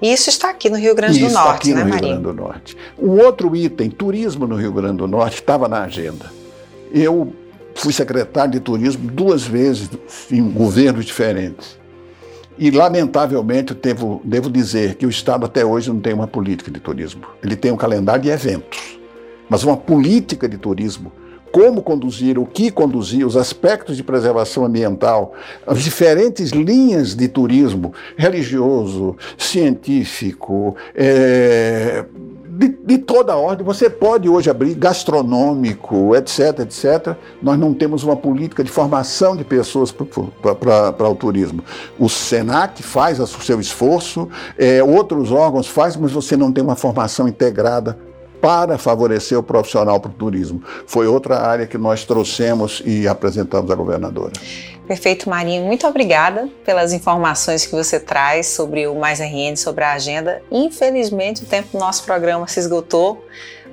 Isso 0.03 0.29
está 0.29 0.51
aqui 0.51 0.69
no 0.69 0.77
Rio 0.77 0.97
Grande 0.97 1.21
do 1.21 1.31
Norte, 1.31 1.37
está 1.39 1.53
aqui 1.53 1.75
né, 1.75 1.85
no 1.85 1.91
Rio 1.91 2.01
Grande 2.01 2.23
do 2.23 2.35
Norte. 2.35 2.77
Um 2.99 3.11
outro 3.21 3.55
item, 3.55 3.89
turismo 3.89 4.49
no 4.49 4.57
Rio 4.57 4.73
Grande 4.73 4.97
do 4.97 5.07
Norte, 5.07 5.37
estava 5.37 5.69
na 5.69 5.83
agenda. 5.85 6.27
Eu 6.93 7.33
fui 7.77 7.93
secretário 7.93 8.51
de 8.51 8.59
turismo 8.59 9.09
duas 9.09 9.45
vezes 9.45 9.89
em 10.29 10.43
governos 10.51 11.05
diferentes. 11.05 11.79
E, 12.59 12.71
lamentavelmente, 12.71 13.75
devo, 13.75 14.21
devo 14.25 14.51
dizer 14.51 14.97
que 14.97 15.07
o 15.07 15.09
Estado 15.09 15.47
até 15.47 15.65
hoje 15.65 15.89
não 15.91 16.01
tem 16.01 16.13
uma 16.13 16.27
política 16.27 16.71
de 16.71 16.81
turismo. 16.81 17.23
Ele 17.43 17.55
tem 17.55 17.71
um 17.71 17.77
calendário 17.77 18.23
de 18.23 18.29
eventos, 18.29 18.99
mas 19.49 19.63
uma 19.63 19.77
política 19.77 20.49
de 20.49 20.59
turismo. 20.59 21.13
Como 21.53 21.83
conduzir, 21.83 22.39
o 22.39 22.47
que 22.47 22.71
conduzir, 22.71 23.27
os 23.27 23.37
aspectos 23.37 23.95
de 23.97 24.03
preservação 24.03 24.65
ambiental, 24.65 25.35
as 25.67 25.83
diferentes 25.83 26.51
linhas 26.51 27.15
de 27.15 27.29
turismo 27.29 27.93
religioso, 28.17 29.17
científico, 29.37 30.75
é, 30.95 32.07
de, 32.49 32.69
de, 32.69 32.99
toda 32.99 33.35
a 33.35 33.37
ordem. 33.37 33.67
Você 33.67 33.91
pode 33.91 34.31
hoje 34.31 34.49
abrir 34.49 34.75
gastronômico, 34.75 36.17
etc, 36.17 36.61
etc. 36.61 37.17
Nós 37.43 37.59
não 37.59 37.75
temos 37.75 38.03
uma 38.03 38.17
política 38.17 38.65
de 38.65 38.71
formação 38.71 39.37
de 39.37 39.45
pessoas 39.45 39.93
para 39.93 41.09
o 41.09 41.15
turismo. 41.15 41.63
O 41.99 42.09
Senac 42.09 42.83
faz 42.83 43.21
o 43.21 43.27
seu 43.27 43.61
esforço, 43.61 44.29
é, 44.57 44.83
outros 44.83 45.31
órgãos 45.31 45.67
fazem, 45.67 46.01
mas 46.01 46.13
você 46.13 46.35
não 46.35 46.51
tem 46.51 46.65
uma 46.65 46.77
formação 46.77 47.29
integrada 47.29 47.99
para 48.43 48.77
favorecer 48.77 49.39
o 49.39 49.43
profissional 49.43 50.01
para 50.01 50.11
o 50.11 50.15
turismo. 50.15 50.61
Foi 50.85 51.07
outra 51.07 51.39
área 51.39 51.65
que 51.65 51.79
nós 51.79 52.05
trouxemos 52.05 52.83
e 52.85 53.07
apresentamos 53.07 53.71
à 53.71 53.75
governadora. 53.77 54.33
Perfeito, 54.87 55.31
Marinho. 55.31 55.65
Muito 55.65 55.87
obrigada 55.87 56.49
pelas 56.65 56.93
informações 56.93 57.65
que 57.65 57.73
você 57.73 58.01
traz 58.01 58.49
sobre 58.49 58.89
o 58.89 58.97
Mais 58.97 59.21
RN, 59.21 59.57
sobre 59.57 59.85
a 59.85 59.93
agenda. 59.93 60.43
Infelizmente, 60.51 61.45
o 61.45 61.47
tempo 61.47 61.69
do 61.73 61.79
nosso 61.79 62.03
programa 62.03 62.49
se 62.49 62.59
esgotou, 62.59 63.25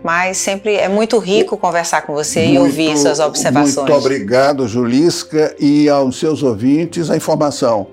mas 0.04 0.38
sempre 0.38 0.76
é 0.76 0.88
muito 0.88 1.18
rico 1.18 1.58
conversar 1.58 2.04
com 2.04 2.14
você 2.14 2.46
muito, 2.46 2.54
e 2.54 2.60
ouvir 2.60 2.96
suas 2.96 3.20
observações. 3.20 3.90
Muito 3.90 3.94
obrigado, 3.94 4.68
Julisca, 4.68 5.56
e 5.60 5.90
aos 5.90 6.20
seus 6.20 6.44
ouvintes 6.44 7.10
a 7.10 7.18
informação. 7.18 7.88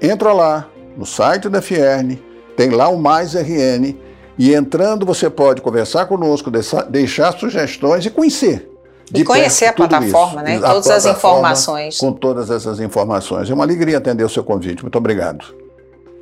Entra 0.00 0.34
lá 0.34 0.68
no 0.94 1.06
site 1.06 1.48
da 1.48 1.62
Fierne, 1.62 2.22
tem 2.54 2.68
lá 2.68 2.88
o 2.88 2.98
Mais 2.98 3.34
RN, 3.34 3.96
e 4.38 4.54
entrando 4.54 5.04
você 5.04 5.28
pode 5.28 5.60
conversar 5.60 6.06
conosco, 6.06 6.50
deixar 6.88 7.32
sugestões 7.32 8.06
e 8.06 8.10
conhecer 8.10 8.70
e 9.14 9.24
conhecer 9.24 9.66
a 9.66 9.72
plataforma, 9.72 10.42
isso. 10.42 10.60
né? 10.60 10.66
A 10.66 10.72
todas 10.72 10.90
as 10.90 11.06
informações. 11.06 11.98
Com 11.98 12.12
todas 12.12 12.50
essas 12.50 12.80
informações. 12.80 13.50
É 13.50 13.54
uma 13.54 13.64
alegria 13.64 13.98
atender 13.98 14.24
o 14.24 14.28
seu 14.28 14.44
convite. 14.44 14.82
Muito 14.82 14.98
obrigado. 14.98 15.46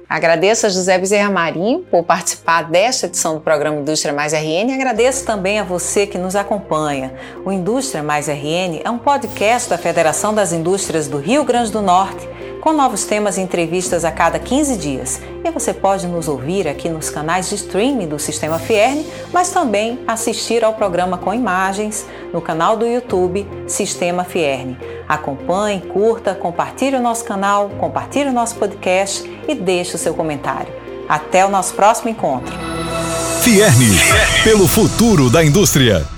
Agradeço 0.09 0.67
a 0.67 0.69
José 0.69 0.97
Bezerra 0.99 1.29
Marinho 1.29 1.81
por 1.91 2.05
participar 2.05 2.63
desta 2.63 3.07
edição 3.07 3.35
do 3.35 3.41
programa 3.41 3.81
Indústria 3.81 4.15
Mais 4.15 4.33
RN 4.33 4.71
e 4.71 4.73
agradeço 4.73 5.25
também 5.25 5.59
a 5.59 5.65
você 5.65 6.07
que 6.07 6.17
nos 6.17 6.37
acompanha. 6.37 7.13
O 7.45 7.51
Indústria 7.51 8.05
Mais 8.05 8.29
RN 8.29 8.83
é 8.85 8.91
um 8.91 8.99
podcast 8.99 9.69
da 9.69 9.77
Federação 9.77 10.33
das 10.33 10.53
Indústrias 10.53 11.09
do 11.09 11.19
Rio 11.19 11.43
Grande 11.43 11.73
do 11.73 11.83
Norte 11.83 12.29
com 12.67 12.73
novos 12.73 13.05
temas 13.05 13.39
e 13.39 13.41
entrevistas 13.41 14.05
a 14.05 14.11
cada 14.11 14.41
15 14.41 14.77
dias. 14.77 15.21
E 15.45 15.51
você 15.53 15.73
pode 15.73 16.09
nos 16.09 16.27
ouvir 16.27 16.67
aqui 16.67 16.89
nos 16.89 17.09
canais 17.09 17.49
de 17.49 17.55
streaming 17.55 18.09
do 18.09 18.19
Sistema 18.19 18.59
Fierne, 18.59 19.07
mas 19.33 19.51
também 19.51 20.01
assistir 20.05 20.65
ao 20.65 20.75
programa 20.75 21.17
com 21.17 21.33
imagens 21.33 22.05
no 22.33 22.41
canal 22.41 22.77
do 22.77 22.85
YouTube 22.85 23.47
Sistema 23.69 24.25
Fierne. 24.25 24.77
Acompanhe, 25.09 25.81
curta, 25.81 26.35
compartilhe 26.35 26.97
o 26.97 27.01
nosso 27.01 27.25
canal, 27.25 27.71
compartilhe 27.79 28.31
o 28.31 28.33
nosso 28.33 28.57
podcast 28.57 29.31
e 29.47 29.55
deixe 29.55 29.95
o 29.95 29.99
seu 29.99 30.13
comentário. 30.13 30.75
Até 31.09 31.47
o 31.47 31.49
nosso 31.49 31.73
próximo 31.73 32.11
encontro. 32.11 32.53
Fierne, 33.43 33.97
pelo 34.43 34.67
futuro 34.67 35.31
da 35.31 35.45
indústria. 35.45 36.16